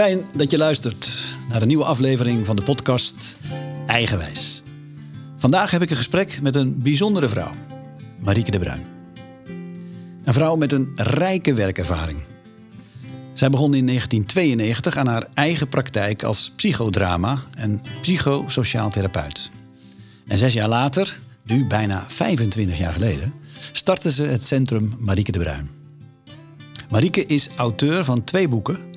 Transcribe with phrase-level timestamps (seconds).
[0.00, 3.36] Fijn dat je luistert naar een nieuwe aflevering van de podcast
[3.86, 4.62] Eigenwijs.
[5.36, 7.52] Vandaag heb ik een gesprek met een bijzondere vrouw,
[8.18, 8.82] Marieke de Bruin.
[10.24, 12.18] Een vrouw met een rijke werkervaring.
[13.32, 19.50] Zij begon in 1992 aan haar eigen praktijk als psychodrama en psychosociaal therapeut.
[20.26, 23.32] En zes jaar later, nu bijna 25 jaar geleden,
[23.72, 25.70] startte ze het centrum Marieke de Bruin.
[26.90, 28.89] Marieke is auteur van twee boeken: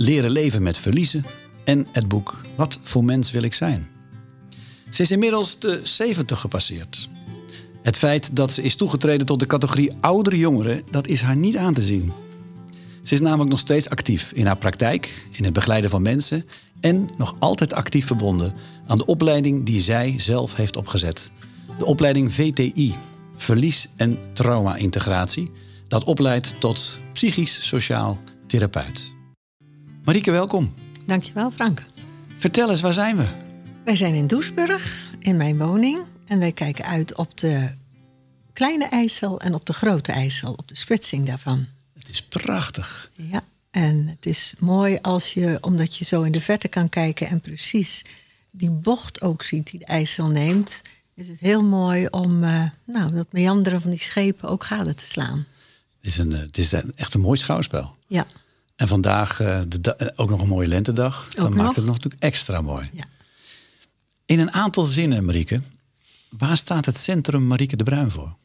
[0.00, 1.24] Leren leven met verliezen
[1.64, 3.88] en het boek Wat voor mens wil ik zijn.
[4.90, 7.08] Ze is inmiddels de 70 gepasseerd.
[7.82, 11.56] Het feit dat ze is toegetreden tot de categorie oudere jongeren, dat is haar niet
[11.56, 12.12] aan te zien.
[13.02, 16.44] Ze is namelijk nog steeds actief in haar praktijk, in het begeleiden van mensen
[16.80, 18.54] en nog altijd actief verbonden
[18.86, 21.30] aan de opleiding die zij zelf heeft opgezet.
[21.78, 22.94] De opleiding VTI,
[23.36, 25.50] Verlies- en Trauma-integratie,
[25.88, 29.18] dat opleidt tot psychisch-sociaal therapeut.
[30.04, 30.74] Marieke, welkom.
[31.06, 31.84] Dankjewel, Frank.
[32.36, 33.26] Vertel eens, waar zijn we?
[33.84, 36.00] Wij zijn in Doesburg, in mijn woning.
[36.26, 37.68] En wij kijken uit op de
[38.52, 41.66] kleine IJssel en op de grote IJssel, op de splitsing daarvan.
[41.98, 43.10] Het is prachtig.
[43.12, 47.28] Ja, en het is mooi als je, omdat je zo in de verte kan kijken
[47.28, 48.04] en precies
[48.50, 50.80] die bocht ook ziet die de IJssel neemt,
[51.14, 55.04] is het heel mooi om uh, nou, dat meanderen van die schepen ook gade te
[55.04, 55.46] slaan.
[56.00, 57.94] Het is, een, het is echt een mooi schouwspel.
[58.06, 58.26] Ja.
[58.80, 61.28] En vandaag uh, de ook nog een mooie lentedag.
[61.34, 62.88] Dan maakt het nog natuurlijk extra mooi.
[62.92, 63.04] Ja.
[64.26, 65.62] In een aantal zinnen, Marieke,
[66.28, 68.36] waar staat het centrum Marieke de Bruin voor?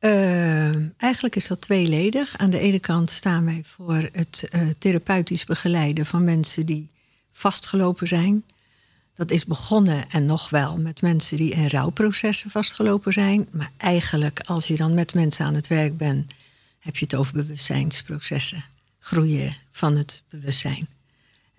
[0.00, 2.38] Uh, eigenlijk is dat tweeledig.
[2.38, 6.86] Aan de ene kant staan wij voor het uh, therapeutisch begeleiden van mensen die
[7.32, 8.44] vastgelopen zijn.
[9.14, 13.48] Dat is begonnen en nog wel met mensen die in rouwprocessen vastgelopen zijn.
[13.50, 16.32] Maar eigenlijk, als je dan met mensen aan het werk bent,
[16.78, 18.64] heb je het over bewustzijnsprocessen.
[19.00, 20.88] Groeien van het bewustzijn.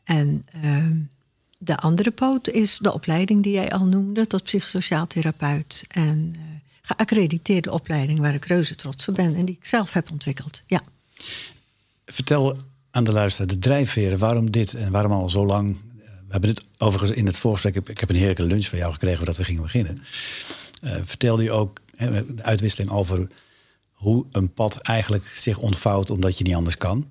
[0.03, 0.85] En uh,
[1.57, 5.83] de andere poot is de opleiding die jij al noemde tot psychosociaal therapeut.
[5.87, 6.41] En uh,
[6.81, 10.63] geaccrediteerde opleiding waar ik reuze trots op ben en die ik zelf heb ontwikkeld.
[10.67, 10.81] Ja.
[12.05, 12.57] Vertel
[12.91, 15.77] aan de luisteraar de drijfveren, waarom dit en waarom al zo lang.
[15.97, 17.89] We hebben dit overigens in het voorgesprek.
[17.89, 19.97] Ik heb een heerlijke lunch van jou gekregen voordat we gingen beginnen.
[20.83, 23.27] Uh, vertelde je ook hè, de uitwisseling over
[23.91, 27.07] hoe een pad eigenlijk zich ontvouwt omdat je niet anders kan.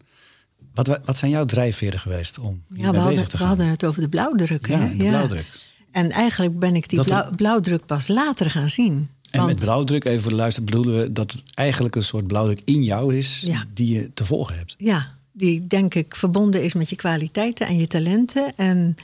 [0.75, 4.09] Wat, wat zijn jouw drijfveren geweest om ja, we hadden, we hadden het over de
[4.09, 4.67] blauwdruk.
[4.69, 4.97] Ja, hè?
[4.97, 5.47] de blauwdruk.
[5.91, 9.09] En eigenlijk ben ik die Dat blauw, blauwdruk pas later gaan zien.
[9.31, 12.27] En Want- met blauwdruk, even voor de luisteraar, bedoelen we dat het eigenlijk een soort
[12.27, 13.65] blauwdruk in jou is Ja.
[13.75, 14.75] die je te volgen hebt.
[14.79, 18.57] Ja, die denk ik verbonden is met je kwaliteiten en je talenten.
[18.57, 18.95] En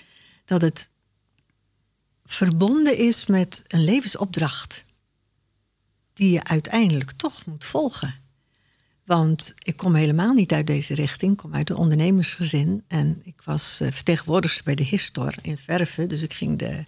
[0.45, 0.89] dat het
[2.25, 4.85] verbonden is met een levensopdracht.
[6.13, 8.15] Die je uiteindelijk toch moet volgen.
[9.07, 11.33] Want ik kom helemaal niet uit deze richting.
[11.33, 12.85] Ik kom uit een ondernemersgezin.
[12.89, 16.09] En ik was eh, vertegenwoordigster bij de Histor in verven.
[16.09, 16.83] Dus ik ging de,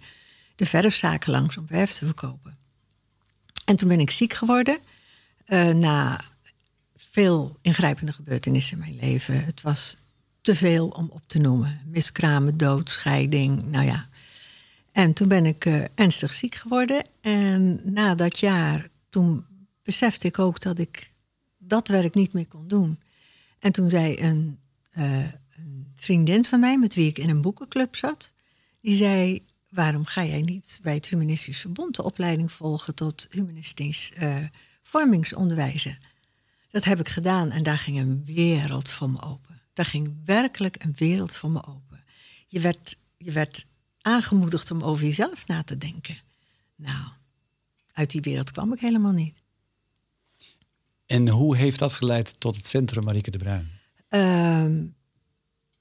[0.55, 2.57] de verfzaken langs om verf te verkopen.
[3.65, 4.79] En toen ben ik ziek geworden.
[5.45, 6.21] eh, na
[6.95, 9.45] veel ingrijpende gebeurtenissen in mijn leven.
[9.45, 9.97] Het was
[10.41, 11.81] te veel om op te noemen.
[11.85, 14.07] Miskramen, dood, scheiding, nou ja.
[14.91, 17.09] En toen ben ik eh, ernstig ziek geworden.
[17.21, 19.45] En na dat jaar, toen
[19.83, 21.11] besefte ik ook dat ik
[21.69, 22.99] dat werk niet meer kon doen.
[23.59, 24.59] En toen zei een,
[24.91, 28.33] eh, een vriendin van mij, met wie ik in een boekenclub zat,
[28.81, 34.13] die zei: Waarom ga jij niet bij het Humanistisch Verbond de opleiding volgen tot humanistisch
[34.81, 35.99] vormingsonderwijzer?
[36.69, 39.61] Dat heb ik gedaan en daar ging een wereld voor me open.
[39.73, 42.03] Daar ging werkelijk een wereld voor me open.
[42.47, 43.67] Je werd, je werd
[44.01, 46.21] aangemoedigd om over jezelf na te denken.
[46.75, 47.11] Nou,
[47.91, 49.41] uit die wereld kwam ik helemaal niet.
[51.09, 53.71] En hoe heeft dat geleid tot het centrum Marieke de Bruin?
[54.09, 54.85] Ehm,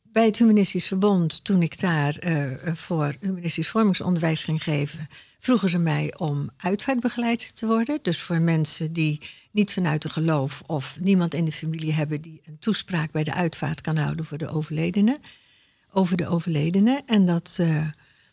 [0.03, 5.78] bij het Humanistisch Verbond, toen ik daar eh, voor humanistisch vormingsonderwijs ging geven, vroegen ze
[5.78, 7.99] mij om uitvaartbegeleider te worden.
[8.03, 12.41] Dus voor mensen die niet vanuit een geloof of niemand in de familie hebben die
[12.44, 15.19] een toespraak bij de uitvaart kan houden voor de overledene,
[15.93, 17.02] over de overledene.
[17.06, 17.87] En dat, eh,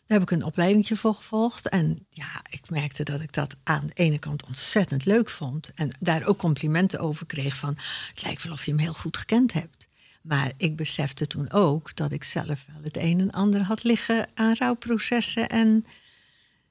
[0.06, 1.70] daar heb ik een opleiding voor gevolgd.
[1.70, 5.72] En ja, ik merkte dat ik dat aan de ene kant ontzettend leuk vond.
[5.76, 7.78] En daar ook complimenten over kreeg van...
[8.10, 9.88] het lijkt wel of je hem heel goed gekend hebt.
[10.22, 14.28] Maar ik besefte toen ook dat ik zelf wel het een en ander had liggen
[14.34, 15.50] aan rouwprocessen...
[15.50, 15.86] en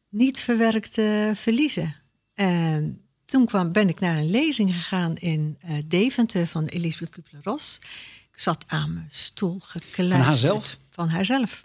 [0.09, 1.97] niet verwerkte verliezen.
[2.35, 7.79] En toen kwam, ben ik naar een lezing gegaan in eh, Deventer van Elisabeth Kubler-Ross.
[8.33, 10.11] Ik zat aan mijn stoel gekluisterd.
[10.11, 10.79] Van haarzelf?
[10.91, 11.65] Van haarzelf.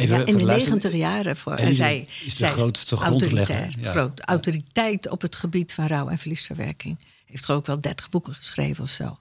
[0.00, 1.36] Even ja, voor in de negentig jaren.
[1.36, 3.90] Voor, en zij is de zij grootste grondlegger, autoriteit, ja.
[3.90, 6.98] groot, autoriteit op het gebied van rouw- en verliesverwerking.
[7.26, 9.18] Heeft geloof ik wel dertig boeken geschreven of zo.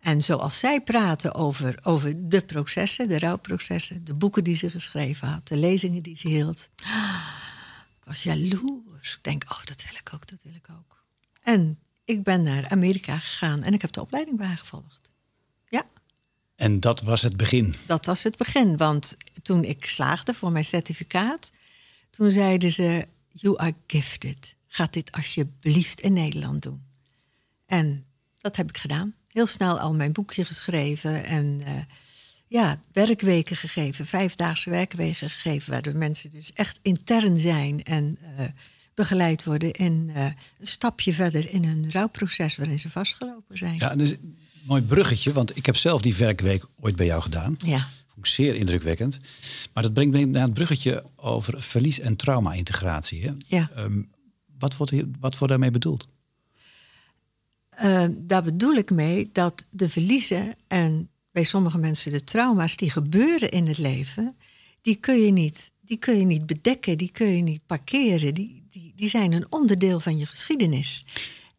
[0.00, 5.28] En zoals zij praten over, over de processen, de rouwprocessen, de boeken die ze geschreven
[5.28, 6.68] had, de lezingen die ze hield.
[7.98, 9.14] Ik was jaloers.
[9.14, 11.02] Ik denk, oh, dat wil ik ook, dat wil ik ook.
[11.42, 15.12] En ik ben naar Amerika gegaan en ik heb de opleiding bijgevolgd.
[16.56, 17.74] En dat was het begin?
[17.86, 21.52] Dat was het begin, want toen ik slaagde voor mijn certificaat,
[22.10, 24.56] toen zeiden ze, you are gifted.
[24.66, 26.82] Ga dit alsjeblieft in Nederland doen.
[27.66, 28.04] En
[28.38, 29.14] dat heb ik gedaan.
[29.28, 31.70] Heel snel al mijn boekje geschreven en uh,
[32.46, 38.46] ja, werkweken gegeven, vijfdaagse werkweken gegeven, waardoor mensen dus echt intern zijn en uh,
[38.94, 43.76] begeleid worden in uh, een stapje verder in hun rouwproces waarin ze vastgelopen zijn.
[43.78, 44.14] Ja, dus
[44.66, 47.56] mooi bruggetje, want ik heb zelf die werkweek ooit bij jou gedaan.
[47.64, 47.88] Ja.
[48.06, 49.18] Vond ik zeer indrukwekkend.
[49.72, 53.36] Maar dat brengt me naar het bruggetje over verlies- en trauma-integratie.
[53.46, 53.70] Ja.
[53.78, 54.10] Um,
[54.58, 56.08] wat, wordt, wat wordt daarmee bedoeld?
[57.82, 62.90] Uh, daar bedoel ik mee dat de verliezen en bij sommige mensen de trauma's die
[62.90, 64.36] gebeuren in het leven,
[64.80, 68.34] die kun je niet, die kun je niet bedekken, die kun je niet parkeren.
[68.34, 71.04] Die, die, die zijn een onderdeel van je geschiedenis.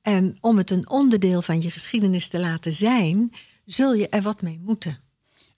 [0.05, 3.31] En om het een onderdeel van je geschiedenis te laten zijn,
[3.65, 4.99] zul je er wat mee moeten.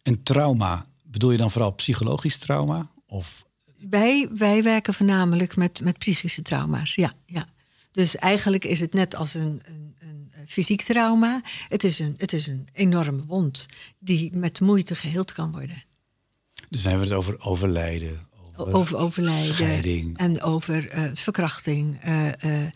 [0.02, 2.90] En trauma, bedoel je dan vooral psychologisch trauma?
[3.06, 3.46] Of...
[3.90, 7.46] Wij, wij werken voornamelijk met, met psychische trauma's, ja, ja.
[7.92, 11.42] Dus eigenlijk is het net als een, een, een fysiek trauma.
[11.68, 13.66] Het is, een, het is een enorme wond
[14.00, 15.84] die met moeite geheeld kan worden.
[16.70, 18.20] Dus dan hebben we het over overlijden.
[18.56, 19.56] Over, over overlijden.
[19.56, 20.18] Scheiding.
[20.18, 22.06] En over uh, verkrachting.
[22.06, 22.68] Uh, uh,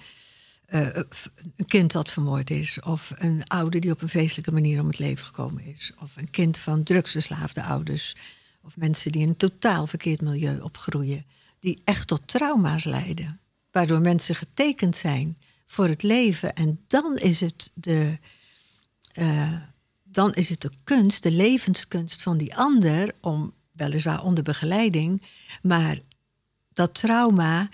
[0.72, 2.80] een kind dat vermoord is.
[2.82, 5.92] Of een ouder die op een vreselijke manier om het leven gekomen is.
[6.00, 8.16] Of een kind van drugsverslaafde ouders.
[8.64, 11.26] Of mensen die in een totaal verkeerd milieu opgroeien.
[11.60, 13.40] Die echt tot trauma's leiden
[13.72, 16.54] waardoor mensen getekend zijn voor het leven.
[16.54, 18.18] En dan is het de,
[19.20, 19.54] uh,
[20.04, 25.22] dan is het de kunst, de levenskunst van die ander, om weliswaar onder begeleiding,
[25.62, 26.00] maar
[26.74, 27.70] dat trauma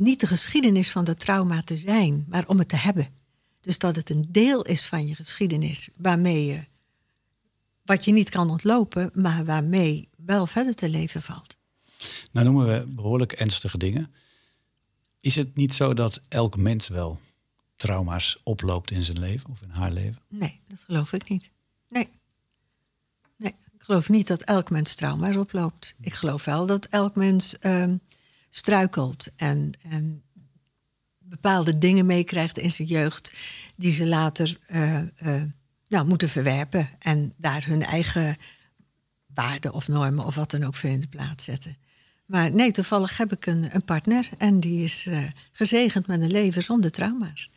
[0.00, 3.08] niet de geschiedenis van dat trauma te zijn, maar om het te hebben.
[3.60, 6.64] Dus dat het een deel is van je geschiedenis, waarmee je,
[7.84, 11.56] wat je niet kan ontlopen, maar waarmee wel verder te leven valt.
[12.32, 14.12] Nou noemen we behoorlijk ernstige dingen.
[15.20, 17.20] Is het niet zo dat elk mens wel
[17.76, 20.22] trauma's oploopt in zijn leven of in haar leven?
[20.28, 21.50] Nee, dat geloof ik niet.
[21.88, 22.08] Nee.
[23.36, 25.94] Nee, ik geloof niet dat elk mens trauma's oploopt.
[26.00, 27.84] Ik geloof wel dat elk mens uh,
[28.50, 30.22] struikelt en, en
[31.18, 33.32] bepaalde dingen meekrijgt in zijn jeugd
[33.76, 35.42] die ze later uh, uh,
[35.88, 38.36] nou, moeten verwerpen en daar hun eigen
[39.34, 41.76] waarden of normen of wat dan ook voor in de plaats zetten.
[42.26, 45.18] Maar nee, toevallig heb ik een, een partner en die is uh,
[45.52, 47.50] gezegend met een leven zonder trauma's.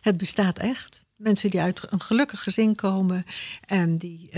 [0.00, 1.06] Het bestaat echt.
[1.16, 3.24] Mensen die uit een gelukkig gezin komen
[3.66, 4.30] en die,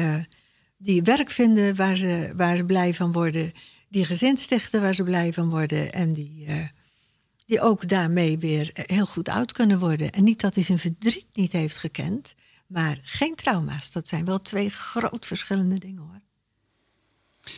[0.77, 3.53] die werk vinden waar ze, waar ze blij van worden,
[3.89, 6.69] die gezin stichten waar ze blij van worden en die, uh,
[7.47, 10.13] die ook daarmee weer heel goed oud kunnen worden.
[10.13, 12.35] En niet dat hij zijn verdriet niet heeft gekend,
[12.67, 13.93] maar geen trauma's.
[13.93, 16.21] Dat zijn wel twee groot verschillende dingen hoor.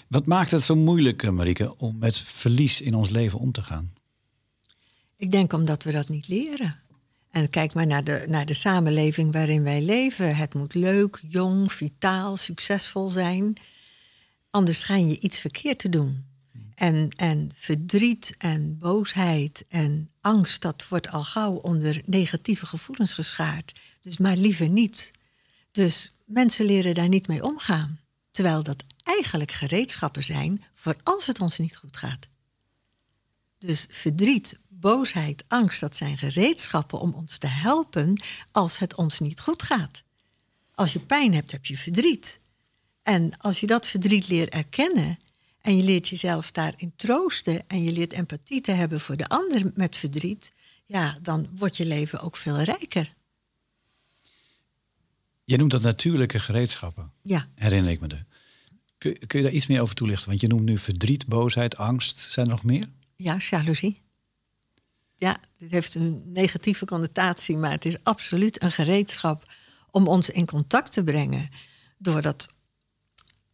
[0.09, 3.93] Wat maakt het zo moeilijk, Marike, om met verlies in ons leven om te gaan?
[5.17, 6.81] Ik denk omdat we dat niet leren.
[7.31, 10.37] En kijk maar naar de, naar de samenleving waarin wij leven.
[10.37, 13.57] Het moet leuk, jong, vitaal, succesvol zijn.
[14.57, 16.25] Anders schijn je iets verkeerd te doen.
[16.75, 23.81] En, en verdriet en boosheid en angst, dat wordt al gauw onder negatieve gevoelens geschaard.
[24.01, 25.11] Dus maar liever niet.
[25.71, 28.01] Dus mensen leren daar niet mee omgaan.
[28.31, 32.27] Terwijl dat eigenlijk gereedschappen zijn voor als het ons niet goed gaat.
[33.59, 38.23] Dus verdriet, boosheid, angst, dat zijn gereedschappen om ons te helpen
[38.53, 40.03] als het ons niet goed gaat.
[40.75, 42.39] Als je pijn hebt, heb je verdriet.
[43.07, 45.19] En als je dat verdriet leert erkennen
[45.61, 49.71] en je leert jezelf daarin troosten en je leert empathie te hebben voor de ander
[49.75, 50.53] met verdriet,
[50.85, 53.15] ja, dan wordt je leven ook veel rijker.
[55.45, 57.13] Je noemt dat natuurlijke gereedschappen.
[57.23, 57.47] Ja.
[57.55, 58.25] Herinner ik me de.
[58.99, 60.29] Kun, kun, je daar iets meer over toelichten?
[60.29, 62.19] Want je noemt nu verdriet, boosheid, angst.
[62.19, 62.89] Zijn er nog meer?
[63.17, 64.01] Ja, jaloezie.
[65.17, 69.53] Ja, dit heeft een negatieve connotatie, maar het is absoluut een gereedschap
[69.91, 71.49] om ons in contact te brengen.
[71.99, 72.55] Door dat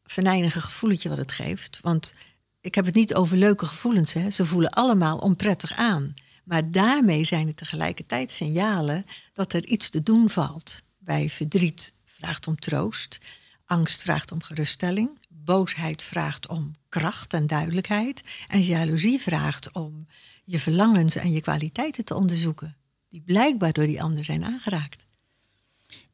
[0.05, 1.79] venijnige gevoeletje wat het geeft.
[1.83, 2.13] Want
[2.61, 4.13] ik heb het niet over leuke gevoelens.
[4.13, 4.31] Hè.
[4.31, 6.15] Ze voelen allemaal onprettig aan.
[6.45, 10.83] Maar daarmee zijn het tegelijkertijd signalen dat er iets te doen valt.
[10.99, 13.19] Bij verdriet vraagt om troost.
[13.65, 15.19] Angst vraagt om geruststelling.
[15.29, 18.23] Boosheid vraagt om kracht en duidelijkheid.
[18.49, 20.07] En jaloezie vraagt om
[20.45, 22.77] je verlangens en je kwaliteiten te onderzoeken.
[23.09, 25.05] Die blijkbaar door die ander zijn aangeraakt.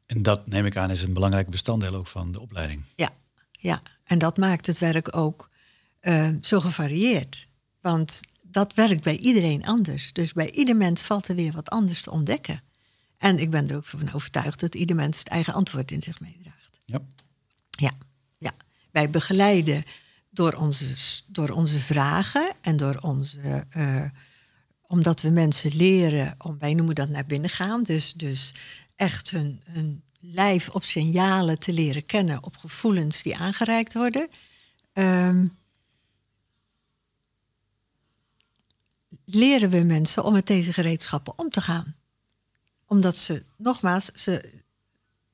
[0.05, 2.81] En dat neem ik aan is een belangrijk bestanddeel ook van de opleiding.
[2.95, 3.11] Ja,
[3.61, 3.81] ja.
[4.03, 5.49] en dat maakt het werk ook
[6.01, 7.47] uh, zo gevarieerd.
[7.81, 10.13] Want dat werkt bij iedereen anders.
[10.13, 12.61] Dus bij ieder mens valt er weer wat anders te ontdekken.
[13.17, 16.19] En ik ben er ook van overtuigd dat ieder mens het eigen antwoord in zich
[16.19, 16.79] meedraagt.
[16.85, 16.99] Ja.
[17.69, 17.93] Ja,
[18.37, 18.53] ja.
[18.91, 19.83] Wij begeleiden
[20.29, 20.85] door onze,
[21.27, 23.65] door onze vragen en door onze.
[23.77, 24.05] Uh,
[24.81, 27.83] omdat we mensen leren, om, wij noemen dat naar binnen gaan.
[27.83, 28.53] Dus, dus
[28.95, 34.29] echt hun, hun lijf op signalen te leren kennen, op gevoelens die aangereikt worden.
[34.93, 35.57] Um,
[39.25, 41.95] leren we mensen om met deze gereedschappen om te gaan.
[42.85, 44.53] Omdat ze, nogmaals, ze,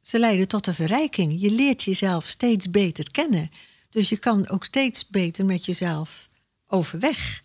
[0.01, 1.41] ze leiden tot een verrijking.
[1.41, 3.49] Je leert jezelf steeds beter kennen.
[3.89, 6.27] Dus je kan ook steeds beter met jezelf
[6.67, 7.43] overweg.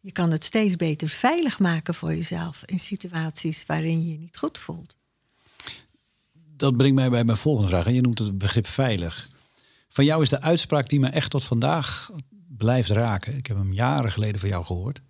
[0.00, 4.36] Je kan het steeds beter veilig maken voor jezelf in situaties waarin je je niet
[4.36, 4.96] goed voelt.
[6.60, 7.86] Dat brengt mij bij mijn volgende vraag.
[7.86, 9.28] En je noemt het begrip veilig.
[9.88, 12.10] Van jou is de uitspraak die me echt tot vandaag
[12.48, 13.36] blijft raken.
[13.36, 15.02] Ik heb hem jaren geleden van jou gehoord.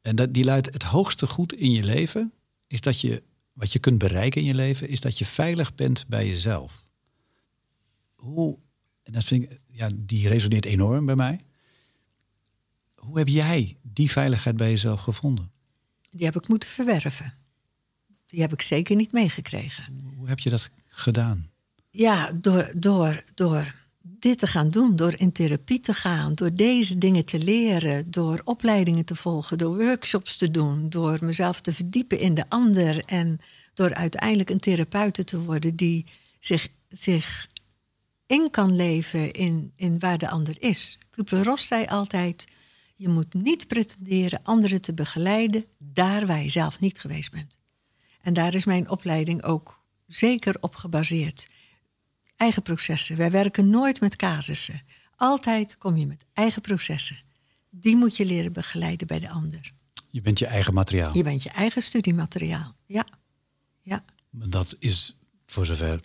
[0.00, 2.32] En dat, die luidt: het hoogste goed in je leven
[2.66, 3.22] is dat je,
[3.52, 6.84] wat je kunt bereiken in je leven, is dat je veilig bent bij jezelf.
[8.14, 8.58] Hoe,
[9.02, 11.44] en dat vind ik, ja, die resoneert enorm bij mij.
[12.94, 15.50] Hoe heb jij die veiligheid bij jezelf gevonden?
[16.10, 17.41] Die heb ik moeten verwerven.
[18.32, 20.14] Die heb ik zeker niet meegekregen.
[20.16, 21.50] Hoe heb je dat gedaan?
[21.90, 26.98] Ja, door, door, door dit te gaan doen, door in therapie te gaan, door deze
[26.98, 32.18] dingen te leren, door opleidingen te volgen, door workshops te doen, door mezelf te verdiepen
[32.18, 33.40] in de ander en
[33.74, 36.06] door uiteindelijk een therapeut te worden die
[36.38, 37.48] zich, zich
[38.26, 40.98] in kan leven in, in waar de ander is.
[41.10, 42.46] Kubler-Ross zei altijd,
[42.94, 47.60] je moet niet pretenderen anderen te begeleiden daar waar je zelf niet geweest bent.
[48.22, 51.46] En daar is mijn opleiding ook zeker op gebaseerd
[52.42, 53.16] eigen processen.
[53.16, 54.80] Wij werken nooit met casussen.
[55.16, 57.16] Altijd kom je met eigen processen.
[57.70, 59.72] Die moet je leren begeleiden bij de ander.
[60.10, 61.16] Je bent je eigen materiaal.
[61.16, 62.76] Je bent je eigen studiemateriaal.
[62.86, 63.06] Ja.
[63.80, 64.04] ja.
[64.30, 66.00] Dat is, voor zover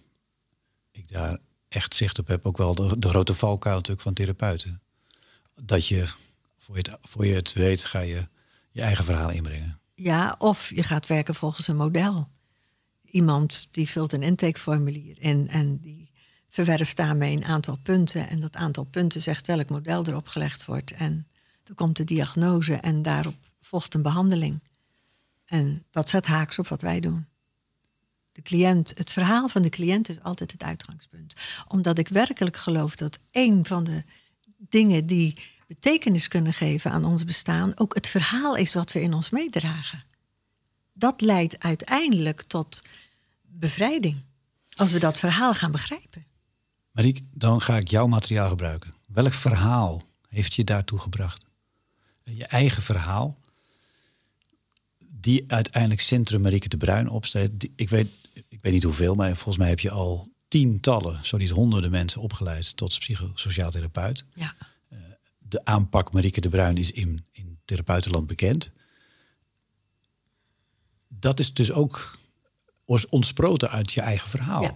[0.91, 1.37] ik daar
[1.69, 4.81] echt zicht op heb, ook wel de, de grote valkuil natuurlijk van therapeuten.
[5.55, 6.07] Dat je,
[6.57, 8.27] voor je, het, voor je het weet, ga je
[8.71, 9.76] je eigen verhaal inbrengen.
[9.99, 12.29] Ja, of je gaat werken volgens een model.
[13.03, 16.11] Iemand die vult een intakeformulier in en die
[16.49, 18.29] verwerft daarmee een aantal punten.
[18.29, 20.91] En dat aantal punten zegt welk model erop gelegd wordt.
[20.91, 21.27] En
[21.63, 24.63] dan komt de diagnose en daarop volgt een behandeling.
[25.45, 27.25] En dat zet haaks op wat wij doen.
[28.31, 31.35] De cliënt, het verhaal van de cliënt is altijd het uitgangspunt.
[31.67, 34.03] Omdat ik werkelijk geloof dat een van de
[34.57, 39.13] dingen die betekenis kunnen geven aan ons bestaan, ook het verhaal is wat we in
[39.13, 40.03] ons meedragen.
[40.93, 42.81] Dat leidt uiteindelijk tot
[43.41, 44.17] bevrijding.
[44.75, 46.25] Als we dat verhaal gaan begrijpen.
[46.91, 48.93] Mariek, dan ga ik jouw materiaal gebruiken.
[49.07, 51.43] Welk verhaal heeft je daartoe gebracht?
[52.23, 53.37] Je eigen verhaal,
[55.07, 57.67] die uiteindelijk Centrum Marieke de Bruin opsteekt.
[57.75, 58.07] Ik weet,
[58.47, 62.21] ik weet niet hoeveel, maar volgens mij heb je al tientallen, zo niet honderden mensen
[62.21, 64.25] opgeleid tot psychosociaal therapeut.
[64.33, 64.55] Ja.
[65.49, 68.71] De aanpak Marieke de Bruin is in, in therapeutenland bekend.
[71.07, 72.17] Dat is dus ook
[73.09, 74.61] ontsproten uit je eigen verhaal.
[74.61, 74.73] Ja,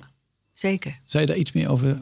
[0.53, 0.99] zeker.
[1.05, 2.01] Zou je daar iets meer over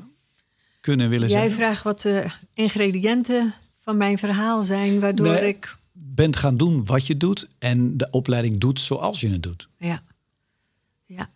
[0.79, 5.77] kunnen willen Jij vraagt wat de ingrediënten van mijn verhaal zijn, waardoor ik.
[5.91, 9.69] Bent gaan doen wat je doet en de opleiding doet zoals je het doet.
[9.77, 10.03] Ja.
[11.05, 11.29] Ja.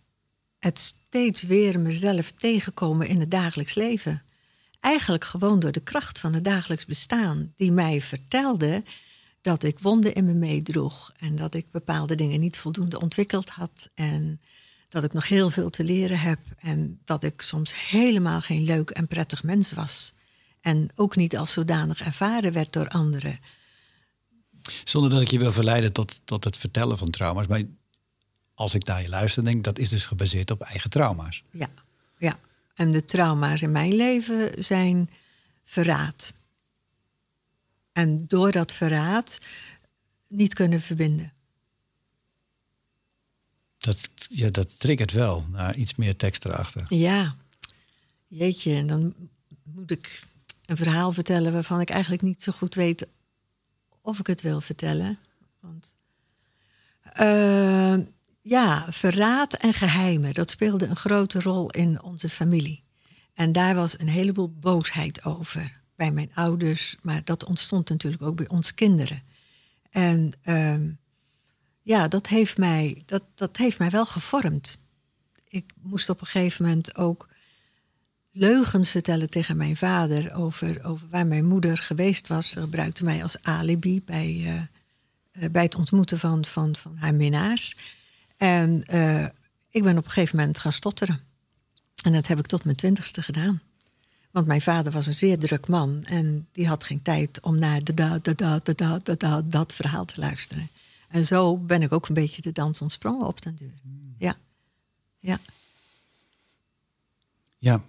[0.58, 4.22] Het steeds weer mezelf tegenkomen in het dagelijks leven.
[4.84, 8.82] Eigenlijk gewoon door de kracht van het dagelijks bestaan, die mij vertelde
[9.40, 13.90] dat ik wonden in me meedroeg en dat ik bepaalde dingen niet voldoende ontwikkeld had.
[13.94, 14.40] En
[14.88, 18.90] dat ik nog heel veel te leren heb en dat ik soms helemaal geen leuk
[18.90, 20.12] en prettig mens was.
[20.60, 23.38] En ook niet als zodanig ervaren werd door anderen.
[24.84, 27.46] Zonder dat ik je wil verleiden tot, tot het vertellen van trauma's.
[27.46, 27.62] Maar
[28.54, 31.42] als ik naar je luister, denk dat is dus gebaseerd op eigen trauma's.
[31.50, 31.68] Ja,
[32.18, 32.38] ja.
[32.74, 35.10] En de trauma's in mijn leven zijn
[35.62, 36.34] verraad.
[37.92, 39.38] En door dat verraad
[40.28, 41.32] niet kunnen verbinden
[43.84, 46.86] dat, ja, dat triggert wel naar iets meer tekst erachter.
[46.88, 47.36] Ja,
[48.26, 49.14] jeetje, en dan
[49.62, 50.22] moet ik
[50.66, 53.06] een verhaal vertellen waarvan ik eigenlijk niet zo goed weet
[54.00, 55.18] of ik het wil vertellen.
[55.60, 55.94] Want
[57.20, 57.98] uh,
[58.44, 62.82] ja, verraad en geheimen, dat speelde een grote rol in onze familie.
[63.34, 68.36] En daar was een heleboel boosheid over bij mijn ouders, maar dat ontstond natuurlijk ook
[68.36, 69.22] bij ons kinderen.
[69.90, 70.90] En uh,
[71.82, 74.78] ja, dat heeft mij, dat, dat heeft mij wel gevormd.
[75.48, 77.28] ik moest op een gegeven moment ook
[78.32, 82.48] leugens vertellen tegen mijn vader over, over waar mijn moeder geweest was.
[82.48, 84.56] Ze gebruikte mij als alibi bij, eh,
[85.44, 87.76] eh, bij het ontmoeten van, van, van haar minnaars.
[88.36, 89.24] En eh,
[89.70, 91.20] ik ben op een gegeven moment gaan stotteren.
[92.02, 93.62] En dat heb ik tot mijn twintigste gedaan.
[94.30, 97.84] Want mijn vader was een zeer druk man en die had geen tijd om naar
[97.84, 100.68] de da, da, da, da, da, da, dat verhaal te luisteren.
[101.08, 103.72] En zo ben ik ook een beetje de dans ontsprongen op den duur.
[104.16, 104.36] Ja.
[105.18, 105.38] Ja.
[107.58, 107.82] Ja.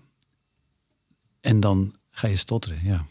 [1.42, 3.06] En dan ga je stotteren, ja.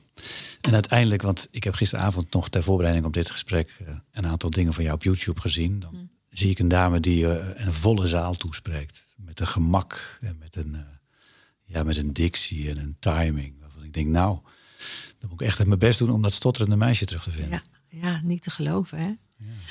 [0.61, 4.51] En uiteindelijk, want ik heb gisteravond nog ter voorbereiding op dit gesprek eh, een aantal
[4.51, 5.79] dingen van jou op YouTube gezien.
[5.79, 6.14] Dan Mm.
[6.35, 9.03] Zie ik een dame die eh, een volle zaal toespreekt.
[9.17, 10.81] Met een gemak en met een, eh,
[11.63, 13.55] ja, met een dictie en een timing.
[13.61, 14.39] Waarvan ik denk, nou,
[15.19, 17.63] dan moet ik echt mijn best doen om dat stotterende meisje terug te vinden.
[17.89, 18.99] Ja, ja, niet te geloven.
[18.99, 19.13] Hè?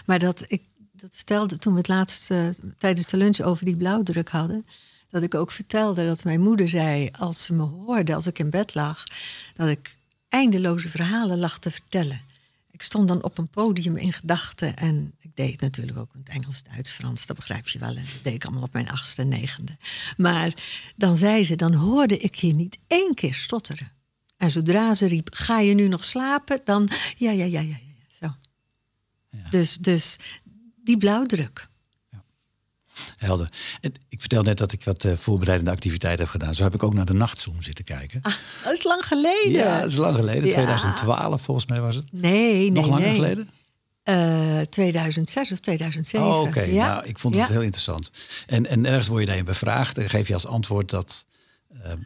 [0.05, 0.62] Maar dat ik
[1.03, 4.65] dat vertelde toen we het laatst eh, tijdens de lunch over die blauwdruk hadden.
[5.10, 8.50] Dat ik ook vertelde dat mijn moeder zei, als ze me hoorde als ik in
[8.50, 9.03] bed lag,
[9.53, 9.96] dat ik
[10.29, 12.22] eindeloze verhalen lag te vertellen.
[12.73, 16.29] Ik stond dan op een podium in gedachten en ik deed natuurlijk ook in het
[16.29, 17.89] Engels, Duits, Frans, dat begrijp je wel.
[17.89, 19.77] En dat deed ik allemaal op mijn achtste en negende.
[20.17, 20.53] Maar
[20.95, 23.91] dan zei ze, dan hoorde ik je niet één keer stotteren.
[24.37, 26.61] En zodra ze riep, ga je nu nog slapen?
[26.63, 28.35] Dan, ja, ja, ja, ja, ja, zo.
[29.49, 30.15] Dus, dus
[30.75, 31.67] die blauwdruk.
[33.17, 33.51] Helder.
[33.81, 36.55] En ik vertel net dat ik wat eh, voorbereidende activiteit heb gedaan.
[36.55, 38.19] Zo heb ik ook naar de nachtzon zitten kijken.
[38.21, 38.33] Ah,
[38.63, 39.51] dat is lang geleden.
[39.51, 40.45] ja, dat is lang geleden.
[40.45, 40.51] Ja.
[40.53, 42.12] 2012 volgens mij was het.
[42.12, 43.15] Nee, nee, Nog langer nee.
[43.15, 43.50] geleden?
[44.03, 46.27] Eh, 2006 of 2007.
[46.27, 46.88] Oh, Oké, ja.
[46.88, 47.51] nou, ik vond het Ja.
[47.53, 48.12] heel interessant.
[48.45, 51.25] En, en ergens word je daarin bevraagd en geef je als antwoord dat,
[51.83, 51.97] ehm,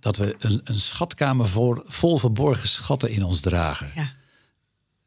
[0.00, 3.90] dat we een, een schatkamer voor, vol verborgen schatten in ons dragen.
[3.94, 4.12] Ja.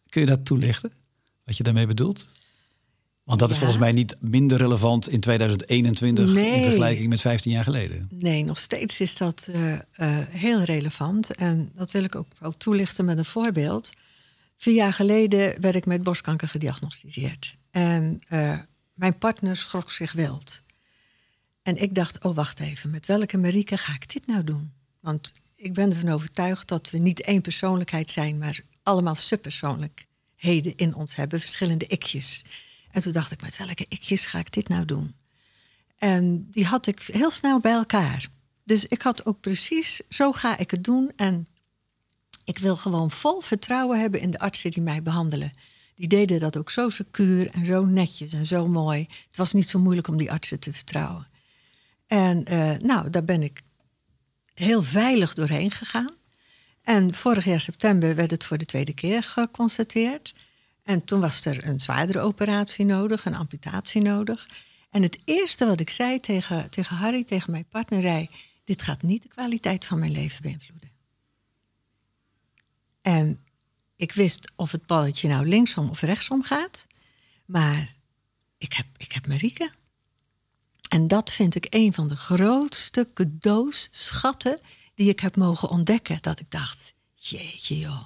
[0.09, 0.91] Kun je dat toelichten?
[1.45, 2.27] Wat je daarmee bedoelt?
[3.29, 3.61] Want dat is Ja.
[3.61, 8.07] volgens mij niet minder relevant in 2021 in vergelijking met 15 jaar geleden.
[8.11, 9.79] Nee, nog steeds is dat eh, eh,
[10.29, 11.35] heel relevant.
[11.35, 13.89] En dat wil ik ook wel toelichten met een voorbeeld.
[14.57, 17.55] Vier jaar geleden werd ik met borstkanker gediagnosticeerd.
[17.71, 18.57] En eh,
[18.93, 20.61] mijn partner schrok zich wild.
[21.63, 24.71] En ik dacht, oh wacht even, met welke Marieke ga ik dit nou doen?
[24.99, 30.95] Want ik ben ervan overtuigd dat we niet één persoonlijkheid zijn, maar allemaal subpersoonlijkheden in
[30.95, 32.43] ons hebben, verschillende ikjes.
[32.91, 35.15] En toen dacht ik, met welke ikjes ga ik dit nou doen?
[35.97, 38.27] En die had ik heel snel bij elkaar.
[38.63, 41.11] Dus ik had ook precies, zo ga ik het doen.
[41.15, 41.47] En
[42.43, 45.51] ik wil gewoon vol vertrouwen hebben in de artsen die mij behandelen.
[45.95, 49.07] Die deden dat ook zo secuur en zo netjes en zo mooi.
[49.27, 51.27] Het was niet zo moeilijk om die artsen te vertrouwen.
[52.07, 53.61] En eh, nou, daar ben ik
[54.53, 56.13] heel veilig doorheen gegaan.
[56.83, 60.33] En vorig jaar september werd het voor de tweede keer geconstateerd.
[60.89, 64.47] En toen was er een zwaardere operatie nodig, een amputatie nodig.
[64.89, 68.29] En het eerste wat ik zei tegen, tegen Harry, tegen mijn partner, zei...
[68.63, 70.89] dit gaat niet de kwaliteit van mijn leven beïnvloeden.
[73.01, 73.43] En
[73.95, 76.87] ik wist of het balletje nou linksom of rechtsom gaat.
[77.45, 77.95] Maar
[78.57, 79.71] ik heb, ik heb Marieke.
[80.89, 84.59] En dat vind ik een van de grootste cadeaus, schatten...
[84.93, 86.17] die ik heb mogen ontdekken.
[86.21, 88.05] Dat ik dacht, jeetje joh,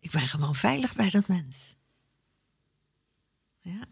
[0.00, 1.74] ik ben gewoon veilig bij dat mens.
[3.62, 3.84] Ja.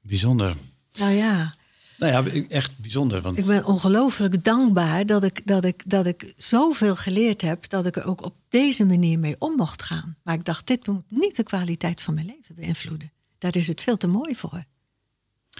[0.00, 0.56] Bijzonder.
[0.92, 1.54] Nou ja,
[1.98, 3.20] Nou ja, echt bijzonder.
[3.20, 7.68] Want ik ben ongelooflijk dankbaar dat ik, dat, ik, dat ik zoveel geleerd heb...
[7.68, 10.16] dat ik er ook op deze manier mee om mocht gaan.
[10.22, 13.12] Maar ik dacht, dit moet niet de kwaliteit van mijn leven beïnvloeden.
[13.38, 14.64] Daar is het veel te mooi voor.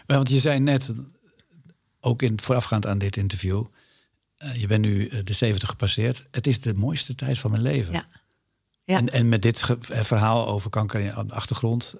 [0.07, 0.93] Want je zei net,
[2.01, 3.65] ook in voorafgaand aan dit interview,
[4.37, 6.27] eh, je bent nu eh, de 70 gepasseerd.
[6.31, 7.93] Het is de mooiste tijd van mijn leven.
[7.93, 8.07] Ja.
[8.85, 8.97] Ja.
[8.97, 11.95] En, en met dit eh, verhaal over kanker aan de achtergrond.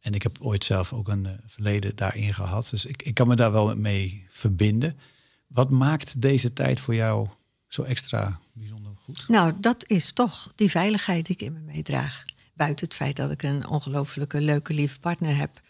[0.00, 2.70] En ik heb ooit zelf ook een eh, verleden daarin gehad.
[2.70, 4.98] Dus ik, ik kan me daar wel mee verbinden.
[5.46, 7.28] Wat maakt deze tijd voor jou
[7.68, 9.28] zo extra bijzonder goed?
[9.28, 12.24] Nou, dat is toch die veiligheid die ik in me meedraag.
[12.54, 15.60] Buiten het feit dat ik een ongelooflijke, leuke, lieve partner heb.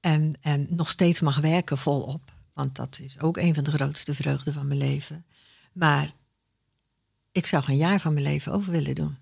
[0.00, 2.32] En, en nog steeds mag werken volop.
[2.52, 5.24] Want dat is ook een van de grootste vreugden van mijn leven.
[5.72, 6.12] Maar
[7.32, 9.16] ik zou geen jaar van mijn leven over willen doen.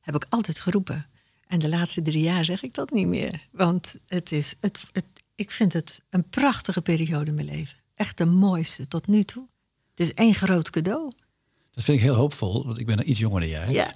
[0.00, 1.06] Heb ik altijd geroepen.
[1.54, 3.46] En de laatste drie jaar zeg ik dat niet meer.
[3.50, 7.78] Want het is, het, het, ik vind het een prachtige periode in mijn leven.
[7.94, 9.46] Echt de mooiste tot nu toe.
[9.94, 11.12] Het is één groot cadeau.
[11.70, 13.72] Dat vind ik heel hoopvol, want ik ben iets jonger dan jij.
[13.72, 13.92] Ja.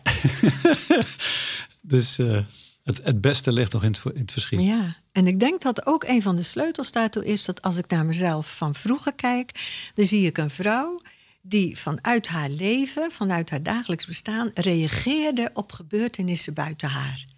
[1.82, 2.38] Dus eh,
[2.82, 4.60] het, het beste ligt nog in het, in het verschiet.
[4.60, 7.90] Ja, en ik denk dat ook een van de sleutels daartoe is dat als ik
[7.90, 11.00] naar mezelf van vroeger kijk, dan zie ik een vrouw
[11.42, 17.36] die vanuit haar leven, vanuit haar dagelijks bestaan, reageerde op gebeurtenissen buiten haar.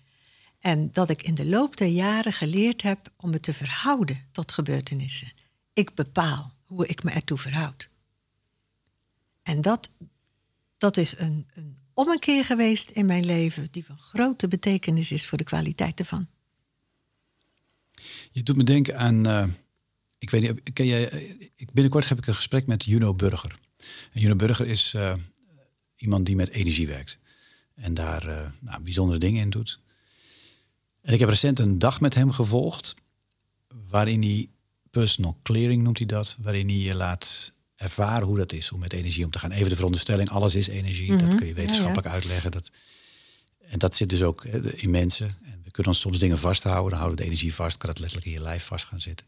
[0.60, 4.52] En dat ik in de loop der jaren geleerd heb om me te verhouden tot
[4.52, 5.32] gebeurtenissen.
[5.72, 7.90] Ik bepaal hoe ik me ertoe verhoud.
[9.42, 9.90] En dat,
[10.78, 15.38] dat is een, een ommekeer geweest in mijn leven die van grote betekenis is voor
[15.38, 16.28] de kwaliteit ervan.
[18.30, 19.46] Je doet me denken aan, uh,
[20.18, 21.02] ik weet niet, ken jij,
[21.54, 23.58] ik, binnenkort heb ik een gesprek met Juno Burger.
[24.12, 25.14] En Juno Burger is uh,
[25.96, 27.18] iemand die met energie werkt
[27.74, 29.80] en daar nou, bijzondere dingen in doet.
[31.10, 32.94] En ik heb recent een dag met hem gevolgd,
[33.88, 34.48] waarin hij
[34.90, 38.92] personal clearing noemt hij dat, waarin hij je laat ervaren hoe dat is om met
[38.92, 39.50] energie om te gaan.
[39.50, 41.16] Even de veronderstelling, alles is energie.
[41.16, 41.36] Dat mhm.
[41.36, 42.50] kun je wetenschappelijk uitleggen.
[42.50, 42.70] Dat,
[43.58, 44.44] en dat zit dus ook
[44.74, 45.26] in mensen.
[45.26, 46.90] En we kunnen ons soms dingen vasthouden.
[46.90, 47.76] Dan houden we de energie vast.
[47.76, 49.26] Kan het letterlijk in je lijf vast gaan zitten.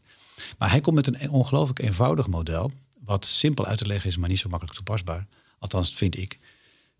[0.57, 2.71] Maar hij komt met een ongelooflijk eenvoudig model.
[2.99, 5.27] Wat simpel uit te leggen is, maar niet zo makkelijk toepasbaar.
[5.59, 6.39] Althans, vind ik.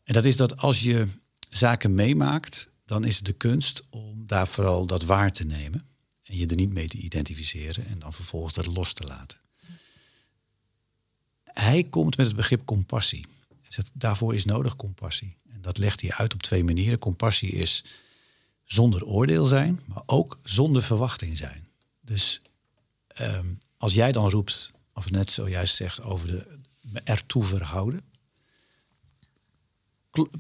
[0.04, 1.08] En dat is dat als je
[1.50, 5.88] zaken meemaakt, dan is het de kunst om daar vooral dat waar te nemen.
[6.24, 9.42] En je er niet mee te identificeren en dan vervolgens dat los te laten.
[11.44, 13.26] Hij komt met het begrip compassie.
[13.62, 15.36] Zegt, daarvoor is nodig compassie.
[15.50, 17.00] En dat legt hij uit op twee manieren.
[17.00, 17.84] Compassie is
[18.64, 21.68] zonder oordeel zijn, maar ook zonder verwachting zijn.
[22.02, 22.42] Dus
[23.08, 28.02] ehm, als jij dan roept, of net zojuist zegt over de me ertoe verhouden,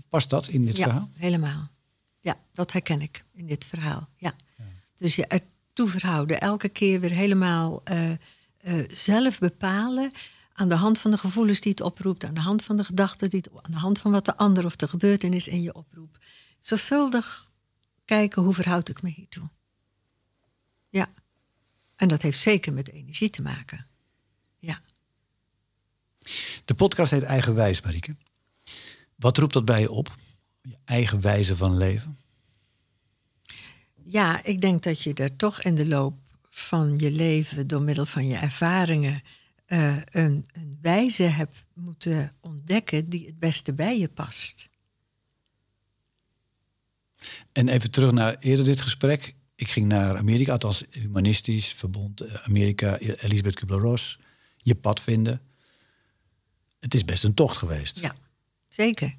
[0.09, 1.09] past dat in dit ja, verhaal?
[1.15, 1.71] Helemaal.
[2.23, 4.09] Ja, dat herken ik in dit verhaal.
[4.17, 4.35] Ja.
[4.95, 8.17] Dus je ertoe verhouden, elke keer weer helemaal uh, uh,
[8.91, 10.11] zelf bepalen
[10.53, 13.29] aan de hand van de gevoelens die het oproept, aan de hand van de gedachten,
[13.29, 16.25] die het, aan de hand van wat de ander of de gebeurtenis in je oproept.
[16.59, 17.51] Zorgvuldig
[18.05, 19.49] kijken hoe verhoud ik me hiertoe.
[20.89, 21.09] Ja.
[21.95, 23.87] En dat heeft zeker met energie te maken.
[24.57, 24.81] Ja.
[26.65, 28.15] De podcast heet Eigenwijs, Marieke.
[29.15, 30.15] Wat roept dat bij je op?
[30.67, 32.17] Je eigen wijze van leven?
[34.03, 36.17] Ja, ik denk dat je er toch in de loop
[36.49, 39.21] van je leven, door middel van je ervaringen,
[39.67, 44.69] uh, een, een wijze hebt moeten ontdekken die het beste bij je past.
[47.51, 49.33] En even terug naar eerder dit gesprek.
[49.55, 54.19] Ik ging naar Amerika, althans humanistisch verbond eh, Amerika, Elisabeth Kubler-Ross.
[54.57, 55.41] Je pad vinden.
[56.79, 57.99] Het is best een tocht geweest.
[57.99, 58.15] Ja,
[58.67, 59.15] zeker.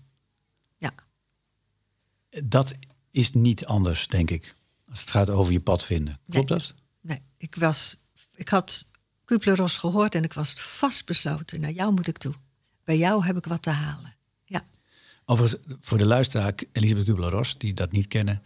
[2.34, 2.40] Ja.
[2.44, 2.74] Dat
[3.10, 4.54] is niet anders, denk ik,
[4.88, 6.18] als het gaat over je pad vinden.
[6.28, 6.74] Klopt dat?
[7.00, 7.96] Nee, ik was,
[8.34, 8.86] ik had
[9.24, 11.60] Kubler-Ross gehoord en ik was vastbesloten.
[11.60, 12.34] Naar jou moet ik toe.
[12.84, 14.14] Bij jou heb ik wat te halen.
[14.44, 14.66] Ja.
[15.24, 18.42] Overigens, voor de luisteraar, Elisabeth Kubler-Ross, die dat niet kennen,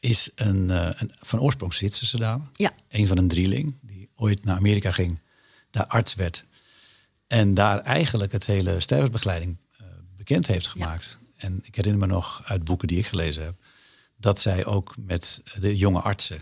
[0.00, 2.44] is een, uh, een van oorsprong Zwitserse dame.
[2.52, 2.72] Ja.
[2.88, 5.20] Een van een drieling die ooit naar Amerika ging,
[5.70, 6.44] daar arts werd.
[7.26, 11.18] En daar eigenlijk het hele sterfbegeleiding uh, bekend heeft gemaakt.
[11.38, 13.64] En ik herinner me nog uit boeken die ik gelezen heb,
[14.16, 16.40] dat zij ook met de jonge artsen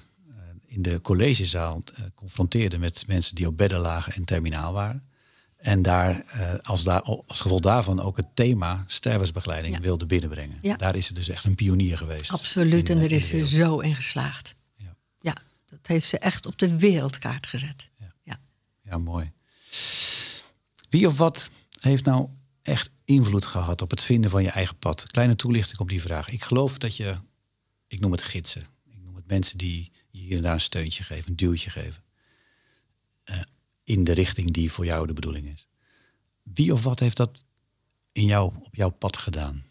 [0.76, 5.08] in de collegezaal uh, confronteerde met mensen die op bedden lagen en terminaal waren.
[5.56, 10.58] En daar, uh, als, daar als gevolg daarvan ook het thema stervensbegeleiding wilde binnenbrengen.
[10.62, 10.76] Ja.
[10.76, 12.30] Daar is ze dus echt een pionier geweest.
[12.30, 14.54] Absoluut, en er is ze zo in geslaagd.
[14.74, 14.96] Ja.
[15.20, 17.90] ja, dat heeft ze echt op de wereldkaart gezet.
[18.22, 18.38] Ja.
[18.82, 19.32] ja mooi.
[20.90, 22.28] Wie of wat heeft nou
[22.62, 25.06] echt invloed gehad op het vinden van je eigen pad?
[25.06, 26.28] Kleine toelichting op die vraag.
[26.28, 27.16] Ik geloof dat je,
[27.86, 28.66] ik noem het gidsen.
[28.84, 32.02] Ik noem het mensen die hier en daar een steuntje geven, een duwtje geven.
[33.24, 33.40] Uh,
[33.84, 35.66] in de richting die voor jou de bedoeling is.
[36.42, 37.44] Wie of wat heeft dat
[38.12, 39.64] in jou, op jouw pad gedaan?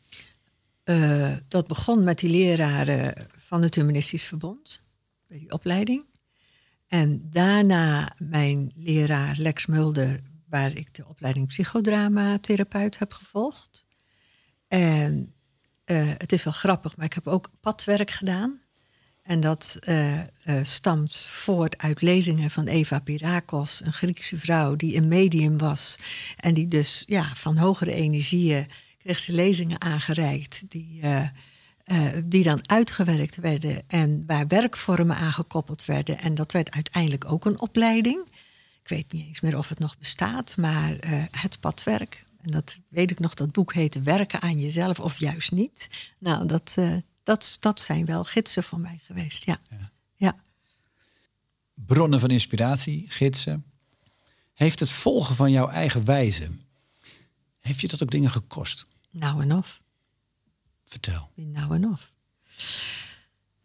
[0.85, 4.81] Uh, dat begon met die leraren van het Humanistisch Verbond,
[5.27, 6.03] bij die opleiding.
[6.87, 10.21] En daarna mijn leraar Lex Mulder,
[10.55, 13.85] waar ik de opleiding psychodrama-therapeut heb gevolgd.
[14.67, 15.33] En
[15.85, 18.61] uh, het is wel grappig, maar ik heb ook padwerk gedaan.
[19.21, 20.23] En dat uh, uh,
[20.63, 25.95] stamt voort uit lezingen van Eva Pirakos, een Griekse vrouw die een medium was.
[26.37, 30.63] En die dus ja, van hogere energieën kreeg ze lezingen aangereikt.
[30.69, 31.01] Die,
[32.23, 36.19] die dan uitgewerkt werden en waar werkvormen aangekoppeld werden.
[36.19, 38.34] En dat werd uiteindelijk ook een opleiding.
[38.85, 40.95] Ik weet niet eens meer of het nog bestaat, maar
[41.31, 42.23] het padwerk.
[42.41, 45.87] En dat weet ik nog, dat boek heette Werken aan jezelf of juist niet.
[46.19, 46.75] Nou, dat
[47.25, 49.59] dat, dat zijn wel gidsen voor mij geweest, ja.
[49.69, 49.91] ja.
[50.15, 50.35] ja.
[51.73, 53.65] Bronnen van inspiratie, gidsen.
[54.53, 56.49] Heeft het volgen van jouw eigen wijze,
[57.59, 58.85] heeft je dat ook dingen gekost?
[59.09, 59.83] Nou en of.
[60.85, 61.31] Vertel.
[61.35, 62.13] Nou en of.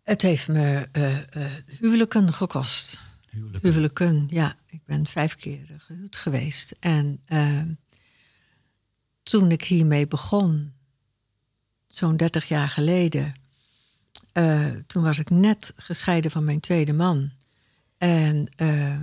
[0.03, 3.01] Het heeft me uh, huwelijken gekost.
[3.31, 4.27] Huwelijken.
[4.31, 4.57] ja.
[4.67, 6.77] Ik ben vijf keer gehuwd geweest.
[6.81, 7.63] En uh,
[9.23, 10.73] toen ik hiermee begon,
[11.87, 13.35] zo'n dertig jaar geleden,
[14.33, 17.31] uh, toen was ik net gescheiden van mijn tweede man.
[17.99, 19.01] En uh,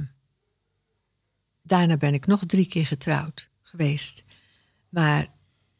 [1.61, 4.23] daarna ben ik nog drie keer getrouwd geweest.
[4.89, 5.27] Maar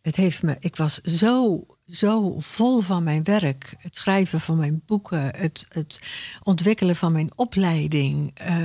[0.01, 3.76] het heeft me, ik was zo, zo vol van mijn werk.
[3.78, 6.00] Het schrijven van mijn boeken, het, het
[6.43, 8.32] ontwikkelen van mijn opleiding.
[8.34, 8.58] eh,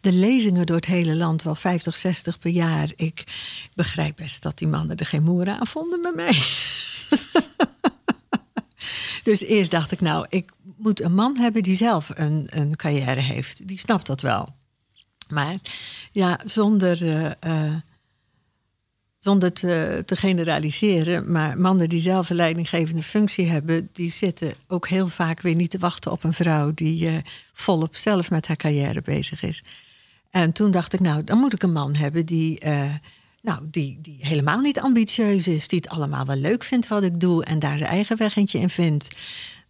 [0.00, 2.92] de lezingen door het hele land, wel 50, 60 per jaar.
[2.96, 3.24] Ik
[3.74, 6.42] begrijp best dat die mannen er geen moer aan vonden met mij.
[9.22, 13.20] dus eerst dacht ik, nou, ik moet een man hebben die zelf een, een carrière
[13.20, 13.68] heeft.
[13.68, 14.54] Die snapt dat wel.
[15.28, 15.56] Maar
[16.12, 17.74] ja, zonder, eh, eh,
[19.22, 24.88] zonder te, te generaliseren, maar mannen die zelf een leidinggevende functie hebben, die zitten ook
[24.88, 27.16] heel vaak weer niet te wachten op een vrouw die eh,
[27.52, 29.62] volop zelf met haar carrière bezig is.
[30.30, 32.94] En toen dacht ik, nou, dan moet ik een man hebben die, eh,
[33.42, 37.20] nou, die, die helemaal niet ambitieus is, die het allemaal wel leuk vindt wat ik
[37.20, 39.08] doe en daar zijn eigen weggetje in vindt.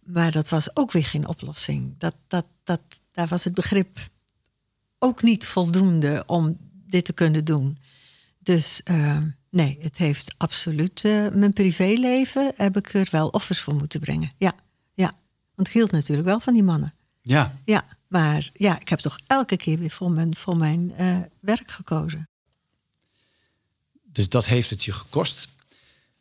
[0.03, 1.95] Maar dat was ook weer geen oplossing.
[1.97, 3.97] Dat, dat, dat, daar was het begrip
[4.99, 7.77] ook niet voldoende om dit te kunnen doen.
[8.39, 9.17] Dus uh,
[9.53, 14.31] nee, het heeft absoluut uh, mijn privéleven heb ik er wel offers voor moeten brengen.
[14.37, 14.53] Ja,
[14.93, 15.15] ja.
[15.55, 16.93] Want ik hield natuurlijk wel van die mannen.
[17.21, 17.57] Ja.
[17.65, 21.71] Ja, maar ja, ik heb toch elke keer weer voor mijn, voor mijn uh, werk
[21.71, 22.29] gekozen.
[24.03, 25.47] Dus dat heeft het je gekost.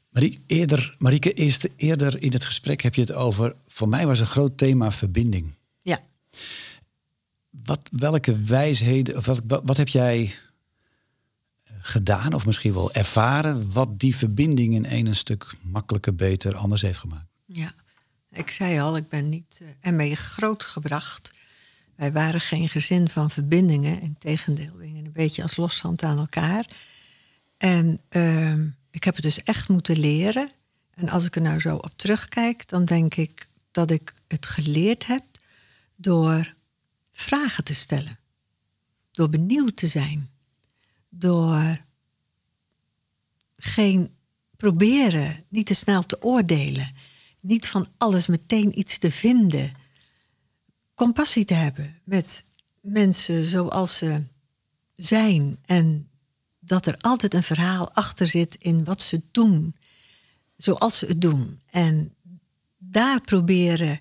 [0.09, 3.57] Marieke, eerder, Marieke, eerst, eerder in het gesprek heb je het over...
[3.67, 5.53] voor mij was een groot thema verbinding.
[5.83, 6.01] Ja.
[7.51, 10.35] Wat, welke wijsheden, of wat, wat, wat heb jij
[11.83, 13.73] gedaan, of misschien wel ervaren...
[13.73, 17.27] wat die verbinding in één een stuk makkelijker, beter, anders heeft gemaakt?
[17.45, 17.75] Ja,
[18.31, 21.31] ik zei al, ik ben niet uh, ermee grootgebracht.
[21.95, 24.01] Wij waren geen gezin van verbindingen.
[24.01, 26.67] Integendeel, we gingen een beetje als loshand aan elkaar.
[27.57, 28.53] En uh,
[28.91, 30.51] ik heb het dus echt moeten leren.
[30.95, 35.07] En als ik er nou zo op terugkijk, dan denk ik dat ik het geleerd
[35.07, 35.23] heb
[35.97, 36.55] door
[37.13, 38.19] vragen te stellen.
[39.11, 40.31] Door benieuwd te zijn.
[41.15, 41.85] Door
[43.57, 44.15] geen
[44.57, 46.95] proberen, niet te snel te oordelen.
[47.41, 49.73] Niet van alles meteen iets te vinden.
[50.95, 52.45] Compassie te hebben met
[52.81, 54.23] mensen zoals ze
[54.97, 55.59] zijn.
[55.67, 56.09] En
[56.59, 59.75] dat er altijd een verhaal achter zit in wat ze doen.
[60.57, 61.61] Zoals ze het doen.
[61.71, 62.15] En
[62.79, 64.01] daar proberen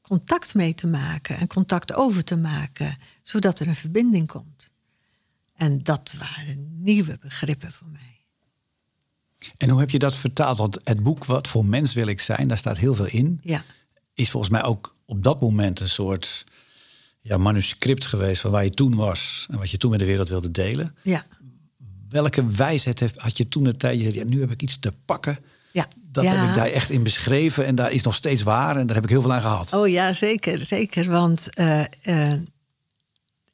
[0.00, 4.71] contact mee te maken en contact over te maken, zodat er een verbinding komt.
[5.62, 8.24] En dat waren nieuwe begrippen voor mij.
[9.56, 10.58] En hoe heb je dat vertaald?
[10.58, 13.40] Want het boek Wat voor mens wil ik zijn, daar staat heel veel in.
[13.42, 13.64] Ja.
[14.14, 16.44] Is volgens mij ook op dat moment een soort
[17.20, 20.28] ja, manuscript geweest van waar je toen was en wat je toen met de wereld
[20.28, 20.96] wilde delen.
[21.02, 21.26] Ja.
[22.08, 23.96] Welke wijsheid had je toen de tijd?
[23.98, 25.38] Je zei, ja, nu heb ik iets te pakken.
[25.72, 25.88] Ja.
[25.94, 26.34] Dat ja.
[26.34, 29.04] heb ik daar echt in beschreven en daar is nog steeds waar en daar heb
[29.04, 29.72] ik heel veel aan gehad.
[29.72, 31.10] Oh ja, zeker, zeker.
[31.10, 32.32] Want uh, uh,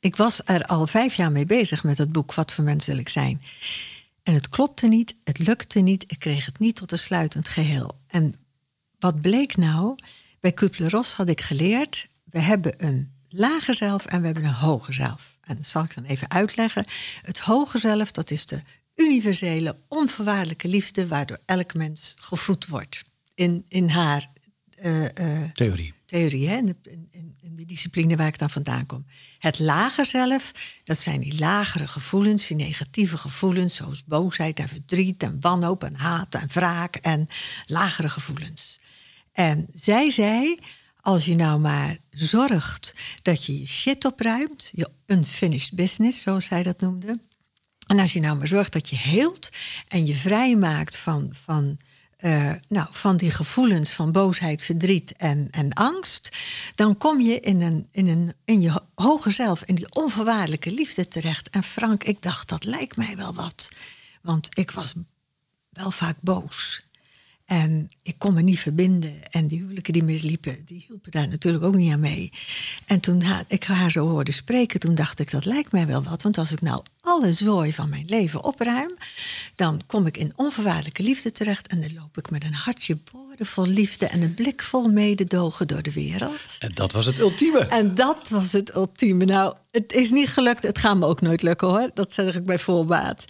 [0.00, 2.98] ik was er al vijf jaar mee bezig met het boek Wat voor mens wil
[2.98, 3.42] ik zijn.
[4.22, 7.98] En het klopte niet, het lukte niet, ik kreeg het niet tot een sluitend geheel.
[8.06, 8.34] En
[8.98, 9.98] wat bleek nou?
[10.40, 14.92] Bij Kubler-Ross had ik geleerd, we hebben een lage zelf en we hebben een hoge
[14.92, 15.38] zelf.
[15.40, 16.84] En dat zal ik dan even uitleggen.
[17.22, 18.62] Het hoge zelf, dat is de
[18.94, 23.02] universele, onvoorwaardelijke liefde waardoor elk mens gevoed wordt.
[23.34, 24.30] In, in haar
[24.82, 25.94] uh, uh, theorie.
[26.08, 26.56] Theorie, hè?
[26.56, 26.76] In, de,
[27.10, 29.06] in, in de discipline waar ik dan vandaan kom.
[29.38, 30.52] Het lage zelf,
[30.84, 35.94] dat zijn die lagere gevoelens, die negatieve gevoelens, zoals boosheid en verdriet en wanhoop en
[35.94, 37.28] haat en wraak en
[37.66, 38.80] lagere gevoelens.
[39.32, 40.58] En zij zei,
[41.00, 46.62] als je nou maar zorgt dat je je shit opruimt, je unfinished business, zoals zij
[46.62, 47.20] dat noemde.
[47.86, 49.50] En als je nou maar zorgt dat je heelt
[49.88, 51.78] en je vrij maakt van, van,
[52.24, 56.36] uh, nou, van die gevoelens van boosheid, verdriet en, en angst,
[56.74, 61.08] dan kom je in, een, in, een, in je hoge zelf, in die onvoorwaardelijke liefde
[61.08, 61.50] terecht.
[61.50, 63.68] En Frank, ik dacht, dat lijkt mij wel wat.
[64.22, 64.94] Want ik was
[65.68, 66.87] wel vaak boos.
[67.48, 69.30] En ik kon me niet verbinden.
[69.30, 72.32] En die huwelijken die misliepen, die hielpen daar natuurlijk ook niet aan mee.
[72.86, 76.22] En toen ik haar zo hoorde spreken, toen dacht ik, dat lijkt mij wel wat.
[76.22, 78.94] Want als ik nou alle zooi van mijn leven opruim,
[79.54, 81.66] dan kom ik in onvoorwaardelijke liefde terecht.
[81.66, 85.82] En dan loop ik met een hartje boordevol liefde en een blik vol mededogen door
[85.82, 86.56] de wereld.
[86.58, 87.58] En dat was het ultieme.
[87.58, 89.24] En dat was het ultieme.
[89.24, 90.62] Nou, het is niet gelukt.
[90.62, 91.90] Het gaat me ook nooit lukken hoor.
[91.94, 93.24] Dat zeg ik bij voorbaat.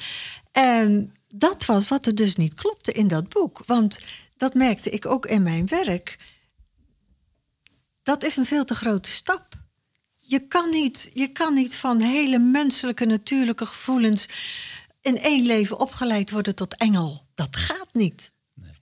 [0.52, 3.62] En dat was wat er dus niet klopte in dat boek.
[3.66, 4.00] Want
[4.36, 6.16] dat merkte ik ook in mijn werk.
[8.02, 9.46] Dat is een veel te grote stap.
[10.16, 14.28] Je kan niet, je kan niet van hele menselijke, natuurlijke gevoelens
[15.00, 17.24] in één leven opgeleid worden tot engel.
[17.34, 18.32] Dat gaat niet.
[18.54, 18.72] Nee.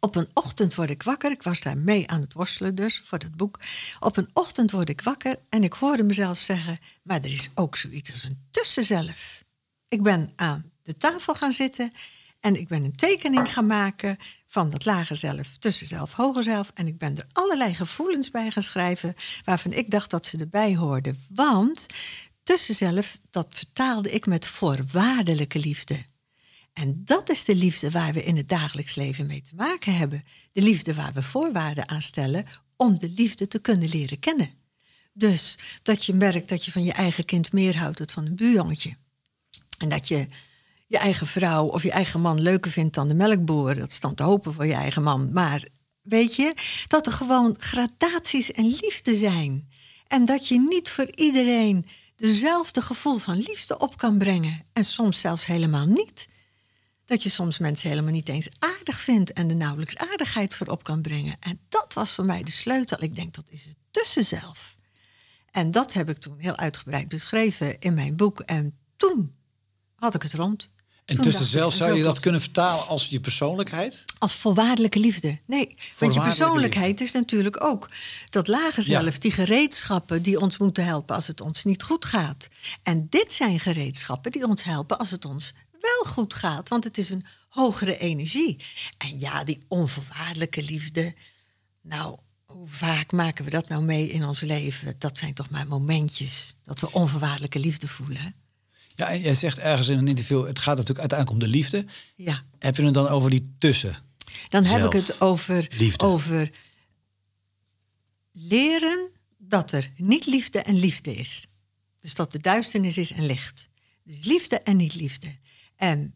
[0.00, 1.30] Op een ochtend word ik wakker.
[1.30, 3.60] Ik was daar mee aan het worstelen dus, voor het boek.
[4.00, 6.78] Op een ochtend word ik wakker en ik hoorde mezelf zeggen...
[7.02, 9.42] maar er is ook zoiets als een tussenzelf.
[9.88, 11.92] Ik ben aan de tafel gaan zitten
[12.40, 14.16] En ik ben een tekening gaan maken
[14.46, 16.70] van dat lage zelf, tussen zelf, hoger zelf.
[16.74, 19.14] En ik ben er allerlei gevoelens bij gaan schrijven
[19.44, 21.18] waarvan ik dacht dat ze erbij hoorden.
[21.28, 21.86] Want
[22.42, 26.04] tussen zelf, dat vertaalde ik met voorwaardelijke liefde.
[26.72, 30.24] En dat is de liefde waar we in het dagelijks leven mee te maken hebben.
[30.52, 32.44] De liefde waar we voorwaarden aan stellen
[32.76, 34.50] om de liefde te kunnen leren kennen.
[35.12, 38.36] Dus dat je merkt dat je van je eigen kind meer houdt dan van een
[38.36, 38.96] buurjongetje.
[39.78, 40.26] En dat je
[40.92, 43.74] je eigen vrouw of je eigen man leuker vindt dan de melkboer.
[43.74, 45.32] Dat is dan te hopen voor je eigen man.
[45.32, 45.64] Maar
[46.02, 46.54] weet je,
[46.86, 49.68] dat er gewoon gradaties en liefde zijn.
[50.06, 54.64] En dat je niet voor iedereen dezelfde gevoel van liefde op kan brengen.
[54.72, 56.28] En soms zelfs helemaal niet.
[57.04, 60.84] Dat je soms mensen helemaal niet eens aardig vindt en er nauwelijks aardigheid voor op
[60.84, 61.36] kan brengen.
[61.40, 63.02] En dat was voor mij de sleutel.
[63.02, 64.74] Ik denk dat is het tussenzelf.
[65.50, 68.40] En dat heb ik toen heel uitgebreid beschreven in mijn boek.
[68.40, 69.34] En toen
[69.94, 70.72] had ik het rond.
[71.04, 74.04] En Toen tussen zelf zou je dat kunnen vertalen als je persoonlijkheid?
[74.18, 75.38] Als voorwaardelijke liefde.
[75.46, 77.90] Nee, want je persoonlijkheid is natuurlijk ook
[78.30, 79.00] dat lage Ja.
[79.00, 82.48] zelf, die gereedschappen die ons moeten helpen als het ons niet goed gaat.
[82.82, 86.98] En dit zijn gereedschappen die ons helpen als het ons wel goed gaat, want het
[86.98, 88.56] is een hogere energie.
[88.98, 91.14] En ja, die onvoorwaardelijke liefde.
[91.82, 94.94] Nou, hoe vaak maken we dat nou mee in ons leven?
[94.98, 98.34] Dat zijn toch maar momentjes dat we onvoorwaardelijke liefde voelen.
[99.02, 101.84] Ja, en jij zegt ergens in een interview, het gaat natuurlijk uiteindelijk om de liefde.
[102.16, 102.44] Ja.
[102.58, 103.96] Heb je het dan over die tussen?
[104.48, 106.04] Dan heb ik het over, Liefde.
[106.04, 106.50] over
[108.32, 111.46] leren dat er niet liefde en liefde is.
[112.00, 113.68] Dus dat de duisternis is en licht.
[114.04, 115.36] Dus liefde en niet liefde.
[115.76, 116.14] En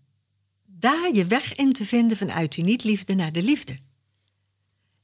[0.65, 3.79] daar je weg in te vinden vanuit die niet-liefde naar de liefde.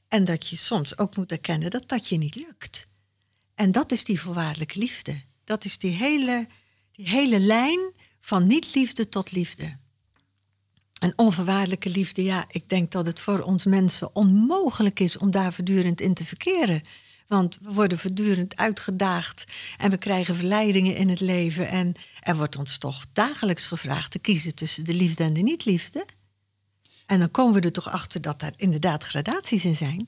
[0.07, 2.87] En dat je soms ook moet erkennen dat dat je niet lukt.
[3.55, 5.15] En dat is die voorwaardelijke liefde.
[5.43, 6.47] Dat is die hele,
[6.93, 9.77] die hele lijn van niet-liefde tot liefde.
[10.99, 15.53] En onvoorwaardelijke liefde, ja, ik denk dat het voor ons mensen onmogelijk is om daar
[15.53, 16.81] voortdurend in te verkeren.
[17.27, 19.43] Want we worden voortdurend uitgedaagd
[19.77, 21.69] en we krijgen verleidingen in het leven.
[21.69, 26.05] En er wordt ons toch dagelijks gevraagd te kiezen tussen de liefde en de niet-liefde.
[27.05, 30.07] En dan komen we er toch achter dat daar inderdaad gradaties in zijn.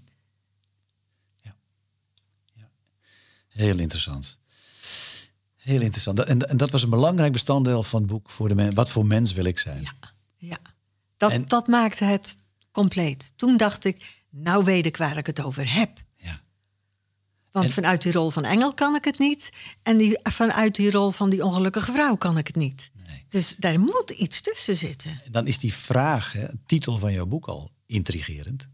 [3.56, 4.38] Heel interessant.
[5.66, 6.20] Heel interessant.
[6.20, 8.74] En, en dat was een belangrijk bestanddeel van het boek voor de.
[8.74, 9.82] Wat voor mens wil ik zijn?
[9.82, 9.94] Ja,
[10.38, 10.58] ja.
[11.18, 12.36] Dat, En- dat maakte het
[12.72, 13.34] compleet.
[13.36, 16.04] Toen dacht ik, nou weet ik waar ik het over heb.
[16.16, 16.42] Ja.
[17.52, 19.50] Want En- vanuit die rol van engel kan ik het niet.
[19.84, 22.92] En die, vanuit die rol van die ongelukkige vrouw kan ik het niet.
[23.08, 23.26] Nee.
[23.30, 25.22] Dus daar moet iets tussen zitten.
[25.26, 28.68] En Dan is die vraag, hè, titel van jouw boek al intrigerend.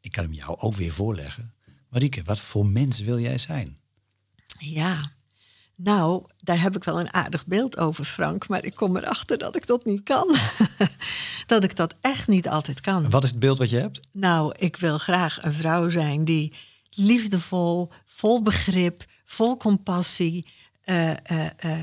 [0.00, 1.54] Ik kan hem jou ook weer voorleggen.
[1.88, 3.76] Marieke, wat voor mens wil jij zijn?
[4.58, 5.12] Ja,
[5.76, 8.48] nou, daar heb ik wel een aardig beeld over, Frank.
[8.48, 10.36] Maar ik kom erachter dat ik dat niet kan.
[11.46, 13.10] dat ik dat echt niet altijd kan.
[13.10, 14.00] Wat is het beeld wat je hebt?
[14.12, 16.52] Nou, ik wil graag een vrouw zijn die
[16.90, 20.46] liefdevol, vol begrip, vol compassie,
[20.84, 21.78] eh, eh, eh,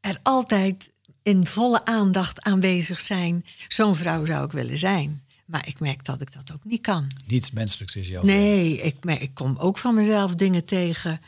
[0.00, 0.90] er altijd
[1.22, 3.44] in volle aandacht aanwezig zijn.
[3.68, 5.22] Zo'n vrouw zou ik willen zijn.
[5.46, 7.10] Maar ik merk dat ik dat ook niet kan.
[7.26, 11.20] Niets menselijks is jouw Nee, ik, mer- ik kom ook van mezelf dingen tegen.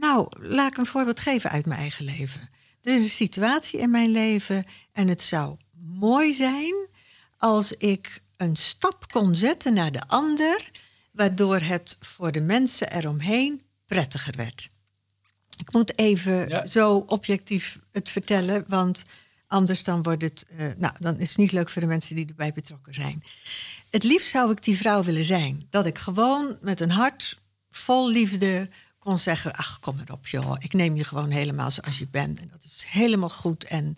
[0.00, 2.48] Nou, laat ik een voorbeeld geven uit mijn eigen leven.
[2.82, 6.74] Er is een situatie in mijn leven en het zou mooi zijn
[7.38, 10.70] als ik een stap kon zetten naar de ander,
[11.12, 14.70] waardoor het voor de mensen eromheen prettiger werd.
[15.56, 16.66] Ik moet even Ja.
[16.66, 19.04] zo objectief het vertellen, want
[19.46, 22.26] anders dan wordt het, eh, nou, dan is het niet leuk voor de mensen die
[22.26, 23.22] erbij betrokken zijn.
[23.90, 25.66] Het liefst zou ik die vrouw willen zijn.
[25.70, 27.38] Dat ik gewoon met een hart
[27.70, 28.68] vol liefde
[29.00, 30.56] kon zeggen: Ach, kom maar op, joh.
[30.58, 32.38] Ik neem je gewoon helemaal zoals je bent.
[32.38, 33.64] En dat is helemaal goed.
[33.64, 33.96] En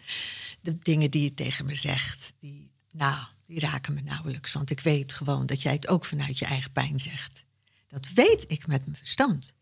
[0.61, 4.53] de dingen die je tegen me zegt, die, nou, die raken me nauwelijks.
[4.53, 7.45] Want ik weet gewoon dat jij het ook vanuit je eigen pijn zegt.
[7.87, 9.55] Dat weet ik met mijn verstand.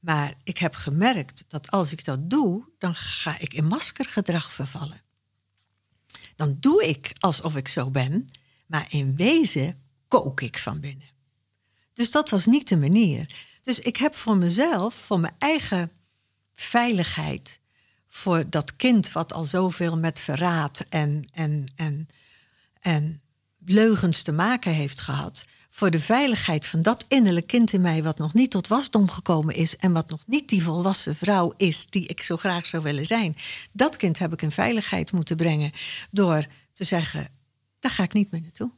[0.00, 5.02] Maar ik heb gemerkt dat als ik dat doe, dan ga ik in maskergedrag vervallen.
[6.36, 8.28] Dan doe ik alsof ik zo ben,
[8.66, 11.08] maar in wezen kook ik van binnen.
[11.92, 13.34] Dus dat was niet de manier.
[13.64, 15.90] Dus ik heb voor mezelf, voor mijn eigen
[16.54, 17.60] veiligheid,
[18.06, 22.08] voor dat kind wat al zoveel met verraad en, en, en,
[22.80, 23.22] en
[23.64, 28.18] leugens te maken heeft gehad, voor de veiligheid van dat innerlijk kind in mij wat
[28.18, 32.06] nog niet tot wasdom gekomen is en wat nog niet die volwassen vrouw is die
[32.06, 33.36] ik zo graag zou willen zijn.
[33.72, 35.72] Dat kind heb ik in veiligheid moeten brengen
[36.10, 37.28] door te zeggen,
[37.80, 38.70] daar ga ik niet meer naartoe.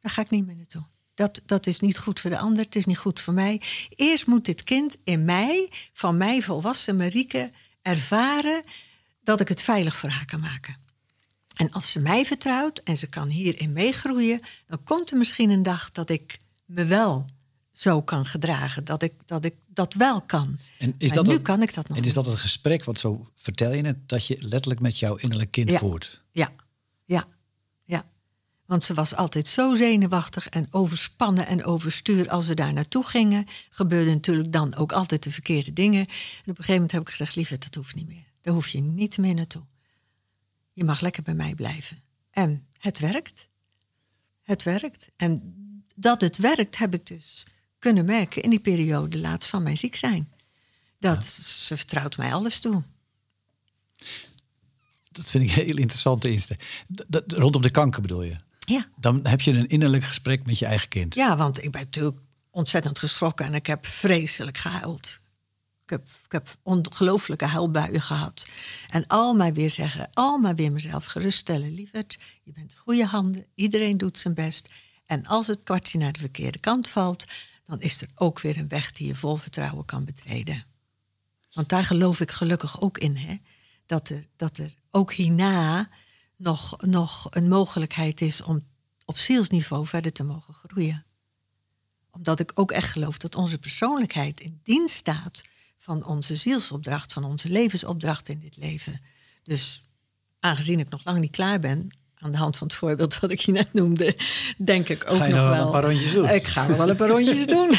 [0.00, 0.84] Daar ga ik niet meer naartoe.
[1.18, 3.62] Dat, dat is niet goed voor de ander, het is niet goed voor mij.
[3.88, 7.50] Eerst moet dit kind in mij, van mij volwassen Marieke,
[7.82, 8.64] ervaren
[9.22, 10.76] dat ik het veilig voor haar kan maken.
[11.54, 15.62] En als ze mij vertrouwt en ze kan hierin meegroeien, dan komt er misschien een
[15.62, 17.26] dag dat ik me wel
[17.72, 20.58] zo kan gedragen, dat ik dat, ik dat wel kan.
[20.78, 22.98] En, is Maar dat nu kan ik dat nog En is dat het gesprek, wat
[22.98, 25.78] zo vertel je het, dat je letterlijk met jouw innerlijk kind Ja.
[25.78, 26.22] voert?
[26.32, 26.50] Ja,
[27.04, 27.26] ja.
[28.68, 33.46] Want ze was altijd zo zenuwachtig en overspannen en overstuur als we daar naartoe gingen.
[33.70, 36.00] Gebeurden natuurlijk dan ook altijd de verkeerde dingen.
[36.00, 38.24] En op een gegeven moment heb ik gezegd, lieve, dat hoeft niet meer.
[38.40, 39.62] Daar hoef je niet meer naartoe.
[40.72, 42.02] Je mag lekker bij mij blijven.
[42.30, 43.48] En het werkt.
[44.42, 45.08] Het werkt.
[45.16, 45.54] En
[45.96, 47.46] dat het werkt heb ik dus
[47.78, 50.30] kunnen merken in die periode laatst van mijn ziek zijn.
[50.98, 52.82] Dat ze vertrouwt mij alles toe.
[55.10, 55.76] Dat vind ik heel
[57.08, 58.46] dat- Rondom de kanker bedoel je?
[58.68, 58.86] Ja.
[58.96, 61.14] Dan heb je een innerlijk gesprek met je eigen kind.
[61.14, 62.18] Ja, want ik ben natuurlijk
[62.50, 65.20] ontzettend geschrokken en ik heb vreselijk gehuild.
[65.82, 68.46] Ik heb, ik heb ongelooflijke huilbuien gehad.
[68.90, 71.74] En al maar weer zeggen, al maar weer mezelf geruststellen.
[71.74, 74.70] Lieverd, je bent in goede handen, iedereen doet zijn best.
[75.06, 77.24] En als het kwartje naar de verkeerde kant valt,
[77.66, 80.64] dan is er ook weer een weg die je vol vertrouwen kan betreden.
[81.52, 83.36] Want daar geloof ik gelukkig ook in, hè?
[83.86, 85.88] Dat, er, dat er ook hierna
[86.38, 88.66] nog, nog een mogelijkheid is om
[89.04, 91.04] op zielsniveau verder te mogen groeien.
[92.10, 95.42] Omdat ik ook echt geloof dat onze persoonlijkheid in dienst staat
[95.76, 99.00] van onze zielsopdracht, van onze levensopdracht in dit leven.
[99.42, 99.82] Dus
[100.40, 101.86] aangezien ik nog lang niet klaar ben,
[102.18, 104.16] aan de hand van het voorbeeld wat ik je net noemde,
[104.56, 105.66] denk ik ook Ga je nog wel wel.
[105.66, 106.28] een paar rondjes doen?
[106.28, 107.70] Ik ga nog wel een paar rondjes doen.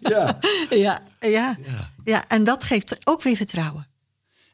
[0.00, 0.38] Ja.
[0.70, 1.56] ja, ja.
[1.66, 1.90] Ja.
[2.04, 3.86] ja, en dat geeft ook weer vertrouwen.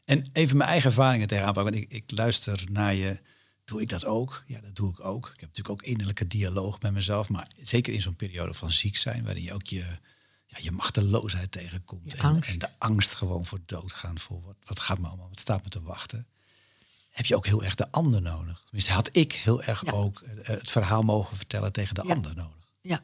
[0.09, 1.73] En even mijn eigen ervaringen tegenaan pakken.
[1.73, 3.21] Want ik, ik luister naar je.
[3.65, 4.43] Doe ik dat ook?
[4.45, 5.25] Ja, dat doe ik ook.
[5.25, 7.29] Ik heb natuurlijk ook innerlijke dialoog met mezelf.
[7.29, 9.85] Maar zeker in zo'n periode van ziek zijn, waarin je ook je,
[10.45, 12.13] ja, je machteloosheid tegenkomt.
[12.13, 14.19] En, en de angst gewoon voor doodgaan.
[14.19, 16.27] Voor wat, wat gaat me allemaal, wat staat me te wachten.
[17.11, 18.61] Heb je ook heel erg de ander nodig?
[18.63, 19.91] Tenminste, had ik heel erg Ja.
[19.91, 22.13] ook eh, het verhaal mogen vertellen tegen de Ja.
[22.13, 22.71] ander nodig.
[22.81, 23.03] Ja.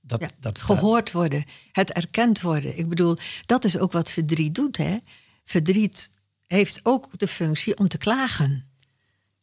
[0.00, 2.78] Dat, Ja, dat gehoord worden, het erkend worden.
[2.78, 3.16] Ik bedoel,
[3.46, 4.76] dat is ook wat verdriet doet.
[4.76, 4.98] Hè?
[5.48, 6.10] Verdriet
[6.46, 8.64] heeft ook de functie om te klagen.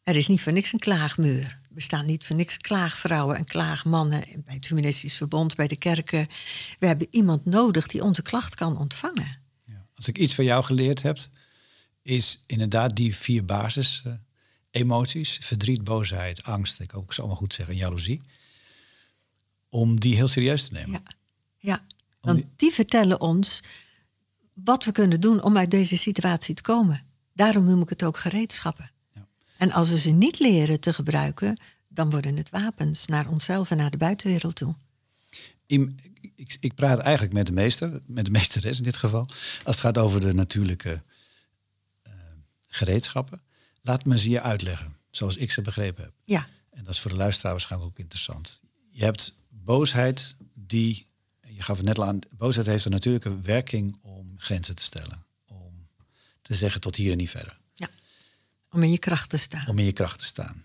[0.04, 1.44] Er is niet voor niks een klaagmuur.
[1.44, 6.28] Er bestaan niet voor niks klaagvrouwen en klaagmannen bij het Humanistisch Verbond, bij de kerken.
[6.80, 9.40] We hebben iemand nodig die onze klacht kan ontvangen.
[9.66, 9.86] Ja.
[9.96, 11.18] Als ik iets van jou geleerd heb,
[12.02, 14.14] is inderdaad die vier basis eh,
[14.72, 15.38] emoties.
[15.42, 18.22] Verdriet, boosheid, angst, ik ook ze allemaal goed zeggen, en jaloezie.
[19.70, 20.92] Om die heel serieus te nemen.
[20.92, 21.04] Ja,
[21.58, 21.86] ja.
[22.22, 23.62] want die vertellen ons
[24.64, 27.04] wat we kunnen doen om uit deze situatie te komen.
[27.34, 28.92] Daarom noem ik het ook gereedschappen.
[29.14, 29.28] Ja.
[29.58, 33.78] En als we ze niet leren te gebruiken, dan worden het wapens naar onszelf en
[33.78, 34.76] naar de buitenwereld toe.
[35.66, 36.00] In-
[36.36, 39.26] ik, ik praat eigenlijk met de meester, met de meesteres in dit geval.
[39.64, 41.04] Als het gaat over de natuurlijke
[42.02, 42.14] eh,
[42.68, 43.42] gereedschappen.
[43.82, 46.14] Laat me ze je uitleggen, zoals ik ze begrepen heb.
[46.24, 48.62] Ja, En dat is voor de luisteraar waarschijnlijk ook interessant.
[48.90, 51.08] Je hebt boosheid die,
[51.56, 55.26] je gaf het net al aan, boosheid heeft een natuurlijke werking om grenzen te stellen.
[55.48, 55.88] Om
[56.42, 57.60] te zeggen tot hier en niet verder.
[57.74, 57.90] ja.
[58.72, 59.68] om in je kracht te staan.
[59.68, 60.64] Om in je kracht te staan.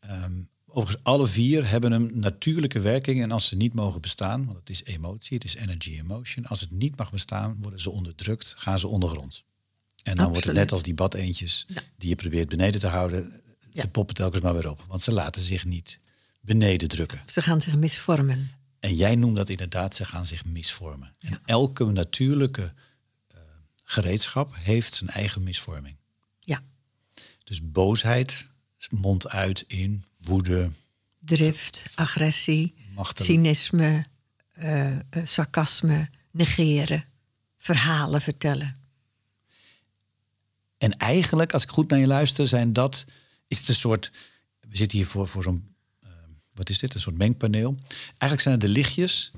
[0.00, 3.22] Ehm, overigens, alle vier hebben een natuurlijke werking.
[3.22, 6.46] En als ze niet mogen bestaan, want het is emotie, het is energy emotion.
[6.46, 9.44] Als het niet mag bestaan, worden ze onderdrukt, gaan ze ondergronds.
[10.02, 11.82] En dan wordt het net als die badeentjes Ja.
[11.98, 13.42] die je probeert beneden te houden.
[13.60, 13.86] Ze Ja.
[13.86, 14.84] poppen telkens maar weer op.
[14.88, 15.98] Want ze laten zich niet
[16.40, 17.22] beneden drukken.
[17.26, 18.50] Ze gaan zich misvormen.
[18.80, 21.14] En jij noemt dat inderdaad, ze gaan zich misvormen.
[21.18, 22.72] En elke natuurlijke
[23.28, 23.38] eh,
[23.84, 25.96] gereedschap heeft zijn eigen misvorming.
[26.40, 26.62] Ja,
[27.44, 28.46] Dus boosheid
[28.90, 30.70] mondt uit in woede,
[31.18, 34.04] drift, agressie, Machtel- cynisme,
[34.52, 37.04] eh, eh, sarcasme, negeren,
[37.56, 38.74] verhalen vertellen.
[40.78, 43.04] En eigenlijk, als ik goed naar je luister, zijn dat,
[43.46, 44.10] is het een soort,
[44.60, 45.74] we zitten hier voor, voor zo'n,
[46.56, 47.76] wat is dit, een soort mengpaneel.
[48.08, 49.32] Eigenlijk zijn het de lichtjes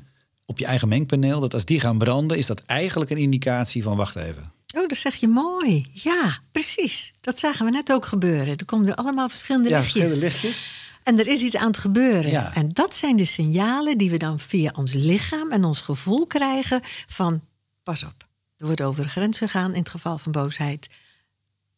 [0.44, 3.96] op je eigen mengpaneel, dat als die gaan branden, is dat eigenlijk een indicatie van,
[3.96, 4.52] wacht even.
[4.76, 5.86] Oh, dat zeg je mooi.
[5.92, 7.12] Ja, precies.
[7.20, 8.56] Dat zagen we net ook gebeuren.
[8.56, 10.02] Er komen er allemaal verschillende Ja, lichtjes.
[10.02, 10.68] verschillende lichtjes.
[11.02, 12.30] En er is iets aan het gebeuren.
[12.30, 12.54] Ja.
[12.54, 16.80] En dat zijn de signalen die we dan via ons lichaam en ons gevoel krijgen
[17.06, 17.40] van
[17.82, 18.26] pas op.
[18.56, 20.88] Er wordt over de grens gegaan in het geval van boosheid.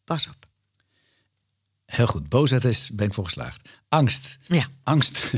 [0.05, 0.49] Pas op.
[1.91, 3.68] Heel goed, boosheid is, ben ik voor geslaagd.
[3.88, 4.38] Angst.
[4.47, 4.66] Ja.
[4.82, 5.32] Angst.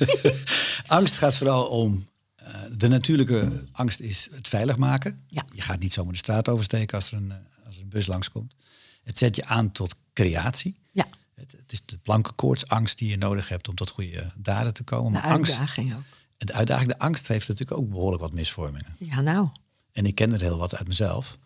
[0.86, 2.06] angst gaat vooral om,
[2.36, 5.20] eh, de natuurlijke angst is het veilig maken.
[5.28, 5.44] Ja.
[5.54, 8.06] Je gaat niet zomaar de straat oversteken als er een, eh, als er een bus
[8.06, 8.54] langskomt.
[9.02, 10.76] Het zet je aan tot creatie.
[10.92, 14.74] Ja, Het, het is de blanke koortsangst die je nodig hebt om tot goede daden
[14.74, 15.12] te komen.
[15.12, 16.02] de Maar angst, uitdaging ook.
[16.36, 18.96] en de uitdaging, de angst heeft natuurlijk ook behoorlijk wat misvormingen.
[18.98, 19.48] Ja, nou.
[19.92, 21.38] En ik ken er heel wat uit mezelf.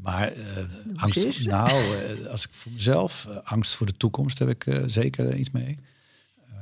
[0.00, 0.56] Maar eh,
[0.94, 5.36] angst, nou, eh, als ik voor mezelf, eh, angst voor de toekomst heb ik zeker
[5.36, 5.78] iets mee.
[6.50, 6.58] Ehm,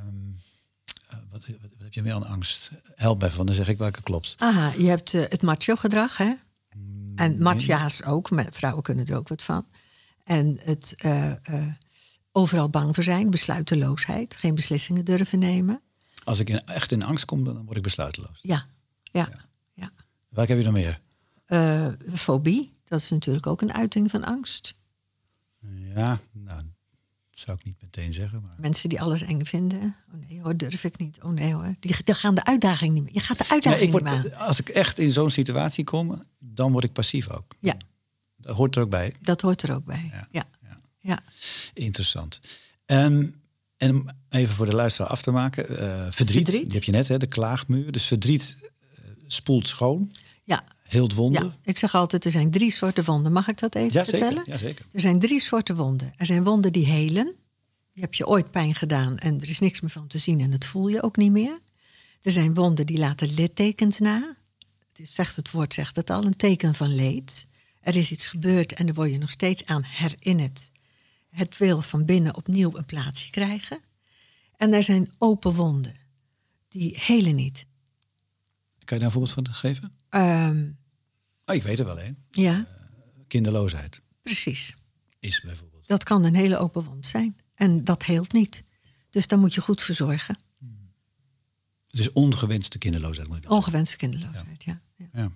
[1.09, 2.69] eh, wat, wat, wat heb je meer aan angst?
[2.95, 4.35] Help even, want dan zeg ik welke klopt.
[4.37, 6.33] Aha, je hebt het macho-gedrag, hè?
[6.77, 9.65] Mm, En machia's ook, maar vrouwen kunnen er ook wat van.
[10.23, 10.95] En het
[12.31, 15.81] overal bang voor zijn, besluiteloosheid, geen beslissingen durven nemen.
[16.23, 18.39] Als ik in, echt in angst kom, dan word ik besluiteloos.
[18.41, 18.65] Ja,
[19.03, 19.29] ja,
[19.73, 19.91] ja.
[20.29, 21.01] Welke heb je nog meer?
[22.15, 24.73] Fobie, dat is natuurlijk ook een uiting van angst.
[25.95, 26.61] Ja, nou,
[27.29, 28.41] dat zou ik niet meteen zeggen.
[28.41, 28.55] Maar...
[28.57, 29.95] Mensen die alles eng vinden.
[30.13, 31.19] Oh nee hoor, durf ik niet.
[31.23, 33.13] Oh nee hoor, die, die gaan de uitdaging niet meer.
[33.13, 34.47] Je gaat de uitdaging ik word, niet meer aan.
[34.47, 37.55] als ik echt in zo'n situatie kom, dan word ik passief ook.
[37.59, 37.77] Ja,
[38.37, 39.13] Dat hoort er ook bij.
[39.21, 40.09] dat hoort er ook bij.
[40.11, 40.77] Ja, Ja, ja.
[40.99, 41.19] ja.
[41.73, 42.39] Interessant.
[42.85, 43.25] Ehm,
[43.77, 45.67] en om even voor de luisteraar af te maken.
[45.67, 46.65] eh, verdriet, Verdriet.
[46.65, 47.91] die heb je net, hè, de klaagmuur.
[47.91, 50.11] Dus verdriet eh, spoelt schoon,
[50.43, 50.63] ja.
[50.91, 51.43] Heelt wonden.
[51.43, 53.31] Ja, ik zeg altijd, er zijn drie soorten wonden.
[53.31, 54.19] Mag ik dat even Ja, zeker.
[54.19, 54.43] vertellen?
[54.45, 54.85] Ja, zeker.
[54.91, 56.13] Er zijn drie soorten wonden.
[56.15, 57.35] Er zijn wonden die helen.
[57.91, 60.51] Die heb je ooit pijn gedaan en er is niks meer van te zien en
[60.51, 61.59] dat voel je ook niet meer.
[62.21, 64.35] Er zijn wonden die laten littekens na.
[64.89, 67.45] Het is, zegt het woord zegt het al, een teken van leed.
[67.81, 70.71] Er is iets gebeurd en daar word je nog steeds aan herinnerd.
[71.29, 73.79] Het wil van binnen opnieuw een plaatsje krijgen.
[74.55, 75.95] En er zijn open wonden.
[76.67, 77.65] Die helen niet.
[78.83, 79.93] Kan je daar een voorbeeld van geven?
[80.09, 80.69] Ehm,
[81.51, 82.17] Oh, ik weet er wel een.
[82.31, 82.65] ja,
[83.27, 84.75] Kinderloosheid precies.
[85.19, 85.87] is bijvoorbeeld.
[85.87, 87.37] Dat kan een hele open wond zijn.
[87.55, 88.63] En dat heelt niet.
[89.09, 90.37] Dus daar moet je goed voor zorgen.
[91.87, 93.27] Het is ongewenste kinderloosheid.
[93.27, 94.81] Moet ik dan Ongewenste kinderloosheid, ja.
[94.95, 95.05] ja.
[95.13, 95.31] Ja.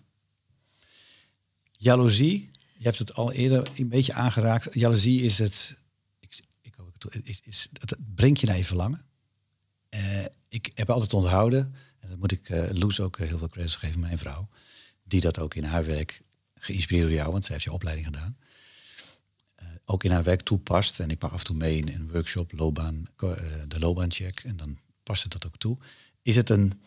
[1.71, 4.73] Jaloezie, je hebt het al eerder een beetje aangeraakt.
[4.73, 5.77] Jaloezie is het,
[6.19, 6.75] ik, ik
[7.23, 9.05] is, is, dat brengt je naar je verlangen.
[9.89, 13.49] Eh, ik heb altijd onthouden, en dat moet ik eh Loes ook eh, heel veel
[13.49, 14.49] credits geven, mijn vrouw,
[15.07, 16.21] die dat ook in haar werk,
[16.53, 18.37] geïnspireerd door jou, want zij heeft je opleiding gedaan,
[19.55, 20.99] eh, ook in haar werk toepast.
[20.99, 23.31] En ik mag af en toe mee in een workshop, loopbaan, eh,
[23.67, 25.77] de loopbaancheck, en dan past het dat ook toe.
[26.21, 26.81] Is het een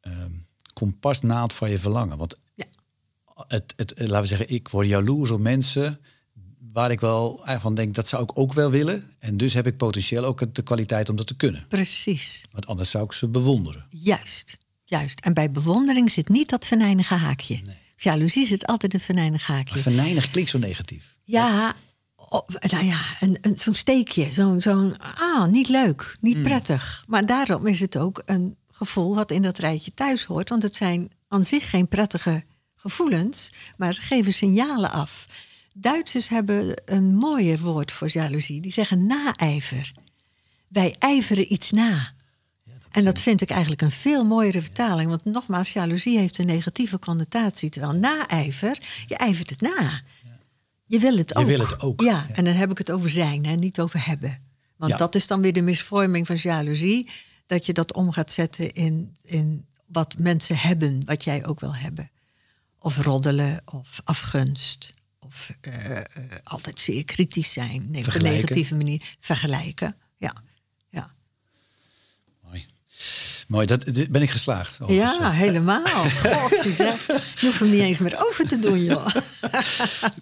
[0.00, 0.32] ehm
[0.72, 2.18] kompasnaald van je verlangen?
[2.18, 2.64] Want Ja.
[3.48, 5.98] het, het, eh, laten we zeggen, ik word jaloers op mensen
[6.72, 9.14] waar ik wel van denk, dat zou ik ook wel willen.
[9.18, 11.66] En dus heb ik potentieel ook de kwaliteit om dat te kunnen.
[11.68, 12.44] Precies.
[12.50, 13.86] Want anders zou ik ze bewonderen.
[13.90, 14.58] Juist.
[14.98, 15.20] Juist.
[15.20, 17.60] En bij bewondering zit niet dat venijnige haakje.
[17.64, 17.76] Nee.
[17.96, 19.78] Jaloezie zit altijd een venijnig Maar haakje.
[19.78, 21.16] venijnig klinkt zo negatief.
[21.22, 21.74] Ja,
[22.16, 24.32] oh, nou ja, een, een, zo'n steekje.
[24.32, 26.42] Zo'n, zo'n, ah, niet leuk, niet Hmm.
[26.42, 27.04] prettig.
[27.06, 30.48] Maar daarom is het ook een gevoel wat in dat rijtje thuis hoort.
[30.48, 32.42] Want het zijn aan zich geen prettige
[32.76, 35.26] gevoelens, maar ze geven signalen af.
[35.74, 38.60] Duitsers hebben een mooier woord voor jaloezie.
[38.60, 39.92] Die zeggen naijver.
[40.68, 42.12] Wij ijveren iets na.
[42.92, 45.08] En dat vind ik eigenlijk een veel mooiere vertaling.
[45.08, 47.70] Want nogmaals, jaloezie heeft een negatieve connotatie.
[47.70, 50.00] Terwijl naijver, je ijvert het na.
[50.86, 51.46] Je wil het Je ook.
[51.46, 54.38] wil het ook, Ja, en dan heb ik het over zijn en niet over hebben.
[54.76, 54.98] Want Ja.
[54.98, 57.10] dat is dan weer de misvorming van jaloezie.
[57.46, 61.74] Dat je dat om gaat zetten in, in wat mensen hebben, wat jij ook wil
[61.74, 62.10] hebben.
[62.78, 64.90] Of roddelen, of afgunst.
[65.20, 66.04] Of eh, eh,
[66.42, 67.84] altijd zeer kritisch zijn.
[67.90, 69.14] Nee, op een negatieve manier.
[69.18, 69.96] Vergelijken.
[70.16, 70.34] Ja.
[73.48, 73.66] Mooi.
[73.66, 74.76] Dat ben ik geslaagd.
[74.78, 75.34] Ja, overigens.
[75.34, 75.84] helemaal.
[76.10, 76.50] God.
[76.74, 79.06] Je hoeft hem niet eens meer over te doen, joh.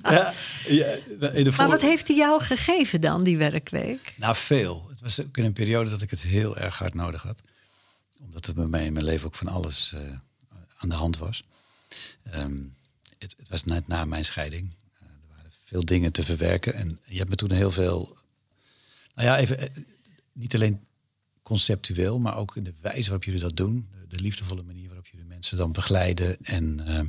[0.02, 0.32] Ja,
[0.66, 0.86] ja,
[1.32, 4.14] in de Maar wat heeft hij jou gegeven dan, die werkweek?
[4.16, 4.86] Nou, veel.
[4.90, 7.40] Het was ook in een periode dat ik het heel erg hard nodig had.
[8.20, 10.00] Omdat er bij mij in mijn leven ook van alles eh,
[10.76, 11.44] aan de hand was.
[12.30, 12.56] Ehm,
[13.18, 14.72] het, het was net na mijn scheiding.
[14.92, 16.74] Eh, er waren veel dingen te verwerken.
[16.74, 18.16] En je hebt me toen heel veel...
[19.14, 19.58] Nou ja, even...
[19.58, 19.66] eh,
[20.32, 20.80] niet alleen
[21.50, 23.88] conceptueel, maar ook in de wijze waarop jullie dat doen.
[23.90, 26.36] De, de liefdevolle manier waarop jullie mensen dan begeleiden.
[26.42, 27.06] En ehm,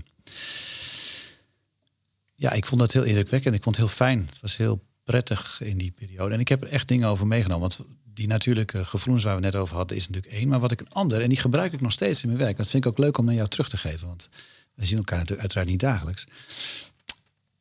[2.36, 3.56] ja, ik vond dat heel indrukwekkend.
[3.56, 4.26] Ik vond het heel fijn.
[4.30, 6.34] Het was heel prettig in die periode.
[6.34, 7.70] En ik heb er echt dingen over meegenomen.
[7.70, 10.48] Want die natuurlijke gevoelens waar we net over hadden, is natuurlijk één.
[10.48, 12.58] Maar wat ik een ander, en die gebruik ik nog steeds in mijn werk.
[12.58, 14.08] Dat vind ik ook leuk om naar jou terug te geven.
[14.08, 14.30] Want
[14.74, 16.26] we zien elkaar natuurlijk uiteraard niet dagelijks.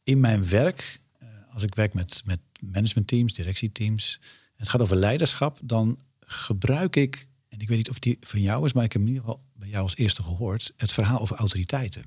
[0.03, 4.21] In mijn werk, eh, als ik werk met, met managementteams, directieteams.
[4.57, 5.99] Het gaat over leiderschap, dan
[6.33, 9.09] gebruik ik, en ik weet niet of die van jou is, maar ik heb in
[9.09, 12.05] ieder geval bij jou als eerste gehoord, het verhaal over autoriteiten.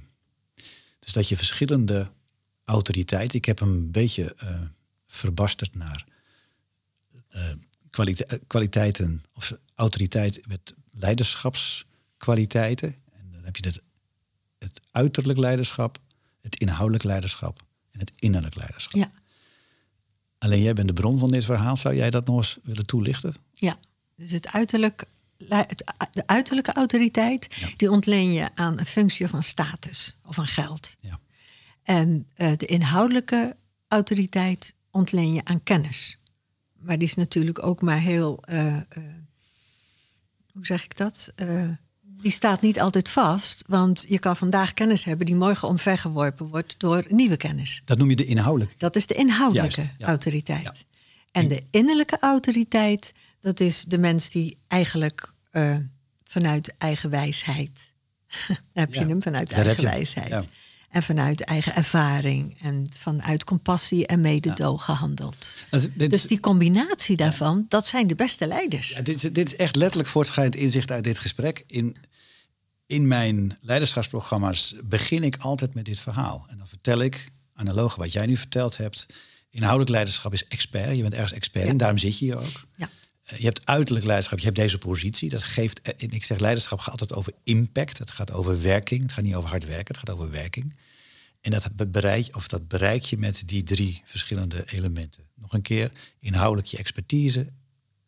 [0.99, 2.11] Dus dat je verschillende
[2.63, 4.61] autoriteiten, ik heb hem een beetje eh,
[5.07, 6.05] verbasterd naar
[7.29, 7.49] eh,
[7.89, 12.95] kwalite- eh, kwaliteiten of autoriteit met leiderschapskwaliteiten.
[13.13, 13.81] En dan heb je het,
[14.57, 15.99] het uiterlijk leiderschap,
[16.41, 19.01] het inhoudelijk leiderschap en het innerlijk leiderschap.
[19.01, 19.09] Ja,
[20.37, 21.77] Alleen jij bent de bron van dit verhaal.
[21.77, 23.33] Zou jij dat nog eens willen toelichten?
[23.53, 23.77] ja.
[24.15, 25.03] Dus het uiterlijk,
[26.11, 27.67] de uiterlijke autoriteit, Ja.
[27.77, 30.95] die ontleen je aan een functie van status of aan geld.
[30.99, 31.19] Ja.
[31.83, 33.55] En eh, de inhoudelijke
[33.87, 36.17] autoriteit ontleen je aan kennis.
[36.79, 38.39] Maar die is natuurlijk ook maar heel.
[38.43, 38.83] eh, eh,
[40.51, 41.33] hoe zeg ik dat?
[42.03, 43.63] Die staat niet altijd vast.
[43.67, 47.81] Want je kan vandaag kennis hebben die morgen omvergeworpen wordt door nieuwe kennis.
[47.85, 48.73] Dat noem je de inhoudelijke.
[48.77, 50.07] Dat is de inhoudelijke Juist, ja.
[50.07, 50.85] autoriteit.
[51.31, 53.11] En de innerlijke autoriteit,
[53.43, 55.77] dat is de mens die eigenlijk eh,
[56.23, 57.79] vanuit eigen wijsheid.
[58.73, 60.29] Heb je Ja, hem vanuit daar eigen wijsheid.
[60.29, 60.43] ja.
[60.89, 62.57] En vanuit eigen ervaring.
[62.61, 65.55] En vanuit compassie en mededogen handelt.
[65.69, 68.89] Dat is- dit, Dus die combinatie daarvan, dat zijn de beste leiders.
[68.89, 71.63] ja, dit, is, dit is echt letterlijk voortschrijdend inzicht uit dit gesprek.
[71.67, 71.95] In,
[72.85, 76.45] in mijn leiderschapsprogramma's begin ik altijd met dit verhaal.
[76.49, 79.05] En dan vertel ik, analoog wat jij nu verteld hebt...
[79.49, 80.95] inhoudelijk leiderschap is expert.
[80.95, 82.63] Je bent ergens expert en daarom zit je hier ook.
[82.75, 82.89] Ja.
[83.33, 85.29] Eh, Je hebt uiterlijk leiderschap, je hebt deze positie.
[85.29, 87.97] Dat geeft, eh, en ik zeg leiderschap gaat altijd over impact.
[87.97, 89.01] Het gaat over werking.
[89.01, 90.75] Het gaat niet over hard werken, het gaat over werking.
[91.41, 95.23] En dat be- bereik, of dat bereik je met die drie verschillende elementen.
[95.35, 97.51] Nog een keer, inhoudelijk je expertise,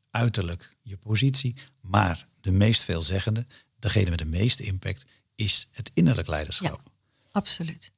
[0.09, 1.55] uiterlijk je positie.
[1.81, 3.45] Maar de meest veelzeggende,
[3.79, 5.05] degene met de meeste impact,
[5.35, 6.81] is het innerlijk leiderschap.
[7.31, 7.91] Absoluut.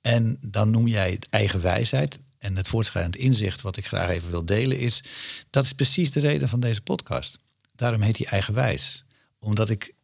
[0.00, 2.18] En dan noem jij het eigen wijsheid.
[2.44, 5.04] En het voortschrijdend inzicht wat ik graag even wil delen is...
[5.50, 7.38] dat is precies de reden van deze podcast.
[7.74, 9.04] Daarom heet hij eigenwijs.
[9.38, 9.94] Omdat ik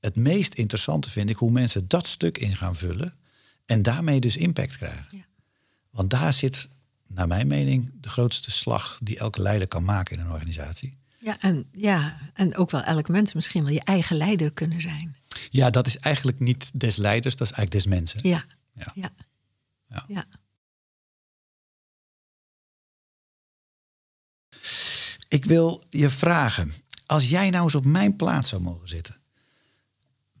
[0.00, 3.14] het meest interessante vind ik hoe mensen dat stuk in gaan vullen...
[3.66, 5.06] en daarmee dus impact krijgen.
[5.10, 5.26] Ja.
[5.90, 6.68] Want daar zit,
[7.06, 8.98] naar mijn mening, de grootste slag...
[9.02, 10.98] die elke leider kan maken in een organisatie.
[11.18, 15.16] Ja en, ja, en ook wel elk mens misschien wel je eigen leider kunnen zijn.
[15.50, 18.28] Ja, dat is eigenlijk niet des leiders, dat is eigenlijk des mensen.
[18.28, 18.44] Ja.
[18.72, 18.92] Ja.
[18.94, 19.10] Ja.
[19.86, 20.04] Ja.
[20.08, 20.24] ja.
[25.28, 26.72] Ik wil je vragen,
[27.06, 29.16] als jij nou eens op mijn plaats zou mogen zitten,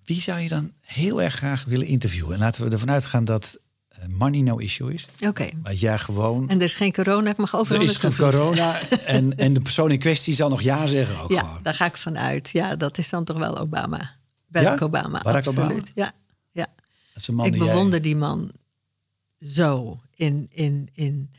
[0.04, 2.32] wie zou je dan heel erg graag willen interviewen?
[2.32, 3.58] En laten we ervan uitgaan dat
[3.88, 5.06] eh, money no issue is.
[5.20, 5.48] Oké.
[5.62, 6.48] Maar jij gewoon.
[6.48, 9.60] En er is geen corona, ik mag overal er is geen corona en, en de
[9.60, 11.62] persoon in kwestie zal nog ja zeggen ook Ja, gewoon.
[11.62, 12.50] daar ga ik vanuit.
[12.52, 14.16] Ja, dat is dan toch wel Obama.
[14.46, 14.84] Barack Ja?
[14.84, 15.70] Obama, Barack absoluut.
[15.70, 15.82] Obama?
[15.94, 16.12] Ja,
[16.52, 16.66] ja.
[17.12, 18.50] Dat is een man ik die jij- bewonder die man
[19.40, 21.30] zo in, in, in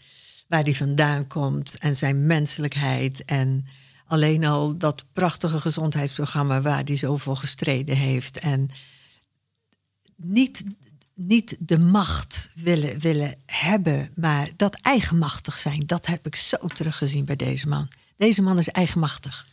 [0.50, 3.26] waar hij vandaan komt en zijn menselijkheid.
[3.26, 3.66] En
[4.06, 8.38] alleen al dat prachtige gezondheidsprogramma waar hij zo voor gestreden heeft.
[8.39, 8.70] En
[10.16, 10.64] niet,
[11.14, 15.84] niet de macht willen, willen hebben, maar dat eigenmachtig zijn.
[15.86, 17.88] Dat heb ik zo teruggezien bij deze man.
[18.16, 19.47] Deze man is eigenmachtig.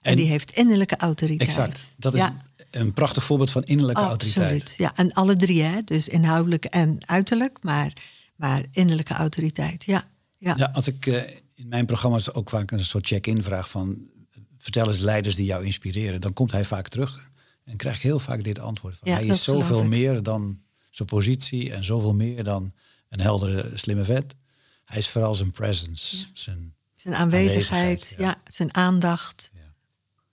[0.00, 1.48] En, En- die heeft innerlijke autoriteit.
[1.48, 1.80] Exact.
[1.96, 2.36] Dat is Ja.
[2.70, 4.62] een prachtig voorbeeld van innerlijke autoriteit.
[4.62, 4.74] Absoluut.
[4.78, 5.82] Ja, en alle drie, hè?
[5.84, 7.92] dus inhoudelijk en uiterlijk, maar,
[8.36, 9.84] maar innerlijke autoriteit.
[9.84, 10.04] Ja,
[10.42, 10.54] ja.
[10.56, 11.22] Ja, als ik eh,
[11.54, 14.10] in mijn programma's ook vaak een soort check-in vraag van...
[14.58, 16.20] vertel eens leiders die jou inspireren.
[16.20, 17.30] Dan komt hij vaak terug
[17.64, 18.96] en krijg ik heel vaak dit antwoord.
[18.96, 22.72] Van, Ja, hij is zoveel meer dan zijn positie en zoveel meer dan
[23.08, 24.34] een heldere, slimme vet.
[24.84, 28.26] Hij is vooral zijn presence, zijn Zijn aanwezigheid, Aanwezigheid, ja.
[28.26, 28.52] ja.
[28.52, 29.50] zijn aandacht.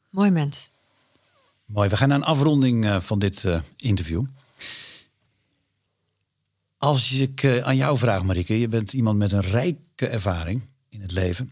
[0.10, 0.72] Mooi mens.
[1.66, 4.26] Mooi, we gaan naar een afronding eh, van dit eh, interview.
[6.80, 11.02] Als ik eh, aan jou vraag, Marike, je bent iemand met een rijke ervaring in
[11.02, 11.52] het leven.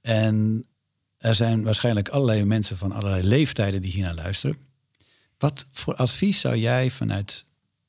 [0.00, 0.66] En
[1.18, 4.56] er zijn waarschijnlijk allerlei mensen van allerlei leeftijden die hier naar luisteren.
[5.38, 7.44] Wat voor advies zou jij vanuit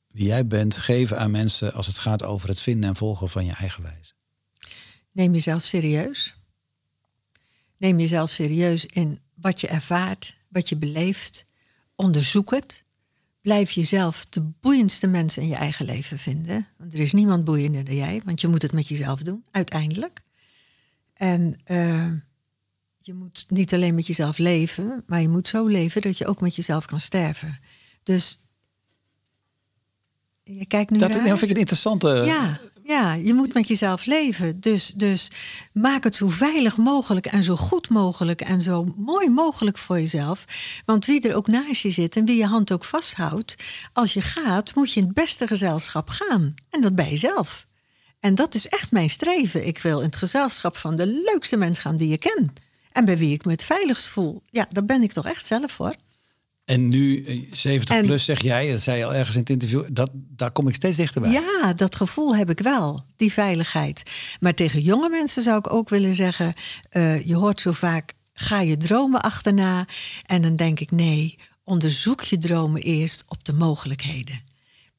[0.08, 3.44] wie jij bent geven aan mensen als het gaat over het vinden en volgen van
[3.44, 4.12] je eigen wijze?
[5.12, 6.36] Neem jezelf serieus.
[7.76, 11.44] Neem jezelf serieus in wat je ervaart, wat je beleeft.
[11.94, 12.83] Onderzoek het.
[13.44, 16.68] Blijf jezelf de boeiendste mens in je eigen leven vinden.
[16.78, 20.20] Want er is niemand boeiender dan jij, want je moet het met jezelf doen, uiteindelijk.
[21.14, 22.10] En eh,
[22.98, 26.40] je moet niet alleen met jezelf leven, maar je moet zo leven dat je ook
[26.40, 27.58] met jezelf kan sterven.
[28.02, 28.42] Dus
[30.42, 31.18] je kijkt nu Dat naar...
[31.18, 32.08] dat vind ik een interessante.
[32.08, 34.60] Ja, ja, je moet met jezelf leven.
[34.60, 35.30] Dus, dus
[35.72, 40.44] maak het zo veilig mogelijk en zo goed mogelijk en zo mooi mogelijk voor jezelf.
[40.84, 43.54] Want wie er ook naast je zit en wie je hand ook vasthoudt,
[43.92, 46.54] als je gaat, moet je in het beste gezelschap gaan.
[46.70, 47.66] En dat bij jezelf.
[48.20, 49.66] En dat is echt mijn streven.
[49.66, 52.52] Ik wil in het gezelschap van de leukste mensen gaan die je ken.
[52.92, 54.42] En bij wie ik me het veiligst voel.
[54.50, 55.94] Ja, daar ben ik toch echt zelf voor.
[56.64, 59.50] En nu, eh, 70 En- plus, zeg jij, dat zei je al ergens in het
[59.50, 61.30] interview, dat, daar kom ik steeds dichterbij.
[61.30, 64.10] Ja, dat gevoel heb ik wel, die veiligheid.
[64.40, 66.52] Maar tegen jonge mensen zou ik ook willen zeggen:
[66.90, 69.86] eh, je hoort zo vaak, ga je dromen achterna.
[70.26, 71.34] En dan denk ik: nee,
[71.64, 74.40] onderzoek je dromen eerst op de mogelijkheden.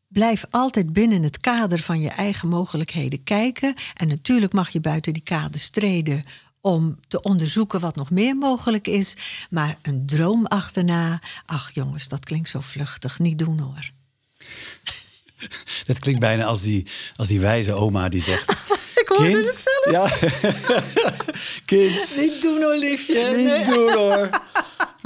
[0.08, 3.74] Blijf altijd binnen het kader van je eigen mogelijkheden kijken.
[3.94, 6.24] En natuurlijk mag je buiten die kaders treden
[6.66, 9.18] om te onderzoeken wat nog meer mogelijk is.
[9.50, 13.20] Maar een droom achterna, ach jongens, dat klinkt zo vluchtig.
[13.20, 13.90] Niet doen hoor.
[15.88, 18.50] Dat klinkt bijna als die, als die wijze oma die zegt...
[19.02, 19.92] Ik hoorde het zelf.
[19.92, 20.32] Ja.
[21.66, 23.24] kind, Niet doen hoor, liefje.
[23.24, 23.66] niet Nee.
[23.66, 24.30] doen hoor.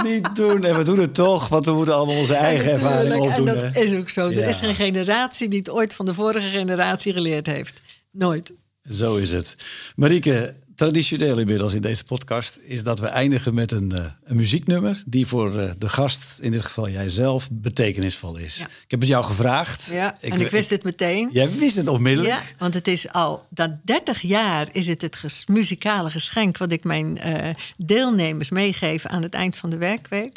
[0.04, 0.64] Niet doen.
[0.64, 3.48] En we doen het toch, want we moeten allemaal onze eigen ervaring opdoen.
[3.48, 3.80] En dat hè.
[3.80, 4.30] is ook zo.
[4.30, 4.40] Ja.
[4.40, 7.80] Er is geen generatie die het ooit van de vorige generatie geleerd heeft.
[8.10, 8.52] Nooit.
[8.82, 9.56] Zo is het.
[9.96, 15.02] Marieke, traditioneel inmiddels in deze podcast is dat we eindigen met een, eh, een muzieknummer
[15.06, 18.56] die voor eh, de gast, in dit geval jijzelf, betekenisvol is.
[18.56, 18.64] Ja.
[18.64, 19.84] Ik heb het jou gevraagd.
[19.90, 21.28] Ja, en ik wist het meteen.
[21.32, 22.34] Jij wist het onmiddellijk.
[22.34, 26.72] Ja, want het is al dat 30 jaar is het het ges- muzikale geschenk wat
[26.72, 30.36] ik mijn eh, deelnemers meegeef aan het eind van de werkweek.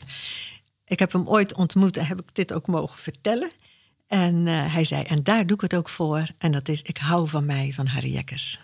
[0.85, 3.51] Ik heb hem ooit ontmoet en heb ik dit ook mogen vertellen.
[4.07, 6.23] En hij zei, en daar doe ik het ook voor.
[6.37, 8.59] En dat is Ik hou van mij van Harry Jekkers.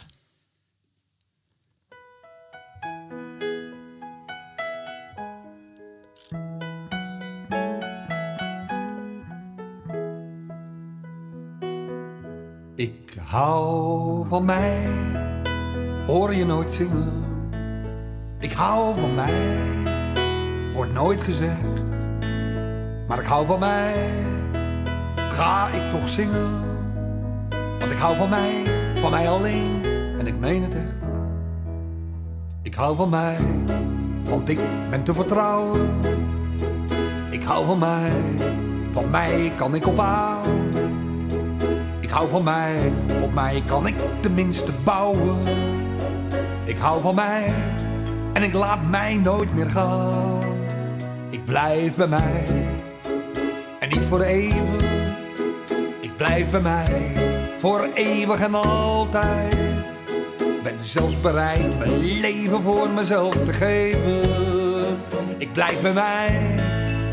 [13.29, 14.87] Hou van mij,
[16.07, 17.23] hoor je nooit zingen.
[18.39, 19.57] Ik hou van mij,
[20.73, 22.09] wordt nooit gezegd.
[23.07, 23.93] Maar ik hou van mij,
[25.15, 26.49] ga ik toch zingen.
[27.79, 28.51] Want ik hou van mij,
[28.95, 29.81] van mij alleen,
[30.17, 31.09] en ik meen het echt.
[32.61, 33.37] Ik hou van mij,
[34.23, 34.59] want ik
[34.89, 35.89] ben te vertrouwen.
[37.29, 38.11] Ik hou van mij,
[38.91, 41.08] van mij kan ik ophouden.
[42.09, 42.91] Ik hou van mij,
[43.21, 45.37] op mij kan ik tenminste bouwen.
[46.63, 47.53] Ik hou van mij
[48.33, 50.41] en ik laat mij nooit meer gaan.
[51.29, 52.45] Ik blijf bij mij
[53.79, 54.79] en niet voor even.
[55.99, 57.13] Ik blijf bij mij
[57.55, 59.55] voor eeuwig en altijd.
[60.63, 64.97] Ben zelfs bereid mijn leven voor mezelf te geven.
[65.37, 66.59] Ik blijf bij mij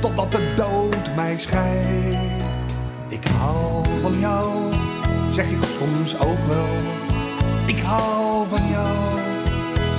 [0.01, 2.16] totdat de dood mij scheidt.
[3.09, 4.75] Ik hou van jou,
[5.37, 6.68] zeg ik soms ook wel.
[7.66, 9.18] Ik hou van jou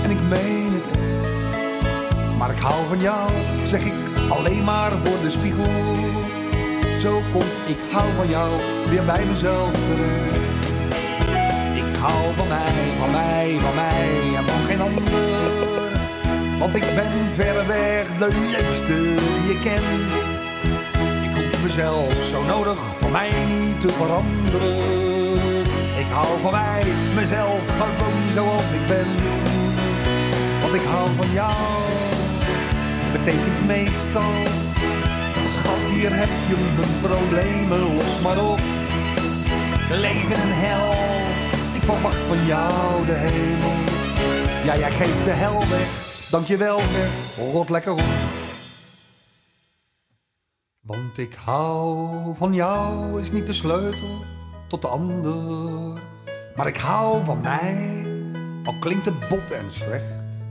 [0.03, 0.87] en ik meen het.
[2.37, 3.29] Maar ik hou van jou,
[3.65, 3.93] zeg ik
[4.29, 5.71] alleen maar voor de spiegel.
[7.01, 8.51] Zo komt ik hou van jou
[8.89, 9.71] weer bij mezelf.
[11.75, 15.03] Ik hou van mij, van mij, van mij en van geen ander.
[16.59, 20.36] Want ik ben verreweg de leukste die je kent.
[21.67, 25.65] Mezelf zo nodig voor mij niet te veranderen.
[25.97, 26.83] Ik hou van mij,
[27.15, 29.07] mezelf gewoon zoals ik ben.
[30.61, 31.53] Want ik hou van jou,
[33.11, 34.33] betekent meestal.
[35.53, 38.59] Schat, hier heb je mijn problemen, los maar op.
[39.89, 40.91] Leven en hel,
[41.73, 43.75] ik verwacht van jou de hemel.
[44.63, 45.87] Ja, jij geeft de hel weg,
[46.29, 48.26] dankjewel zeg, rot lekker op.
[50.87, 54.23] Want ik hou van jou is niet de sleutel
[54.67, 56.01] tot de ander.
[56.55, 58.05] Maar ik hou van mij,
[58.63, 60.45] al klinkt het bot en slecht.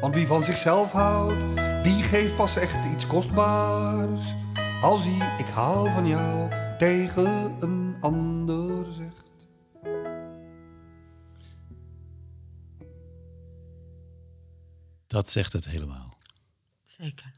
[0.00, 1.44] Want wie van zichzelf houdt,
[1.82, 4.20] die geeft pas echt iets kostbaars.
[4.82, 9.46] Als hij ik hou van jou tegen een ander zegt.
[15.06, 16.18] Dat zegt het helemaal.
[16.84, 17.32] Zeker.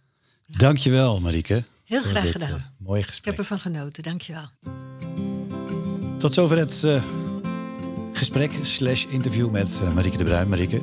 [0.47, 1.65] Dankjewel, Marieke.
[2.03, 2.49] Heel graag dit, gedaan.
[2.51, 3.37] eh, mooie Ik gesprek.
[3.37, 4.49] heb ervan genoten, dankjewel.
[6.19, 7.03] Tot zover het eh,
[8.13, 10.49] gesprek slash interview met eh, Marieke de Bruin.
[10.49, 10.81] Marieke,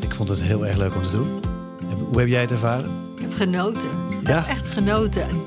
[0.00, 1.40] ik vond het heel erg leuk om te doen.
[2.08, 2.90] Hoe heb jij het ervaren?
[3.16, 3.88] Ik heb genoten.
[4.20, 4.34] Ik Ja?
[4.40, 5.22] heb echt genoten.
[5.22, 5.42] En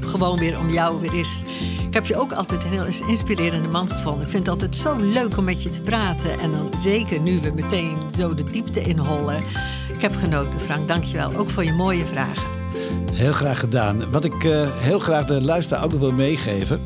[0.00, 1.42] Gewoon weer om jou weer eens.
[1.86, 4.22] Ik heb je ook altijd een heel inspirerende man gevonden.
[4.22, 6.38] Ik vind het altijd zo leuk om met je te praten.
[6.40, 9.42] En dan zeker nu we meteen zo de diepte inhollen.
[9.94, 10.88] Ik heb genoten, Frank.
[10.88, 11.34] Dankjewel.
[11.34, 12.57] Ook voor je mooie vragen.
[13.18, 14.10] Heel graag gedaan.
[14.10, 16.80] Wat ik eh, heel graag de luisteraar ook nog wil meegeven...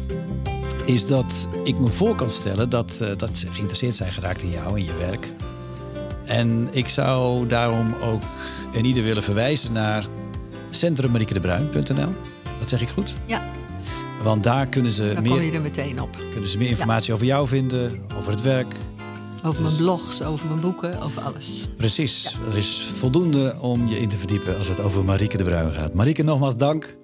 [0.85, 1.33] is dat
[1.64, 4.85] ik me voor kan stellen dat, eh, dat ze geïnteresseerd zijn geraakt in jou en
[4.85, 5.33] je werk.
[6.24, 8.22] En ik zou daarom ook
[8.74, 10.07] en ieder willen verwijzen naar
[10.70, 12.14] centrummarikedebruin.nl.
[12.59, 13.14] Dat zeg ik goed?
[13.26, 13.43] Ja,
[14.22, 16.16] Want daar kunnen ze, dan kom meer, je er meteen op.
[16.33, 18.74] kunnen ze meer informatie over jou vinden, over het werk.
[19.45, 21.68] Over mijn blogs, over mijn boeken, over alles.
[21.76, 22.36] Precies.
[22.51, 25.95] Er is voldoende om je in te verdiepen als het over Marieke de Bruin gaat.
[25.95, 26.97] Marieke, nogmaals dank.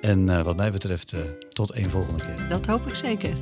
[0.00, 2.48] En eh, wat mij betreft, eh, tot een volgende keer.
[2.48, 3.34] Dat hoop ik zeker.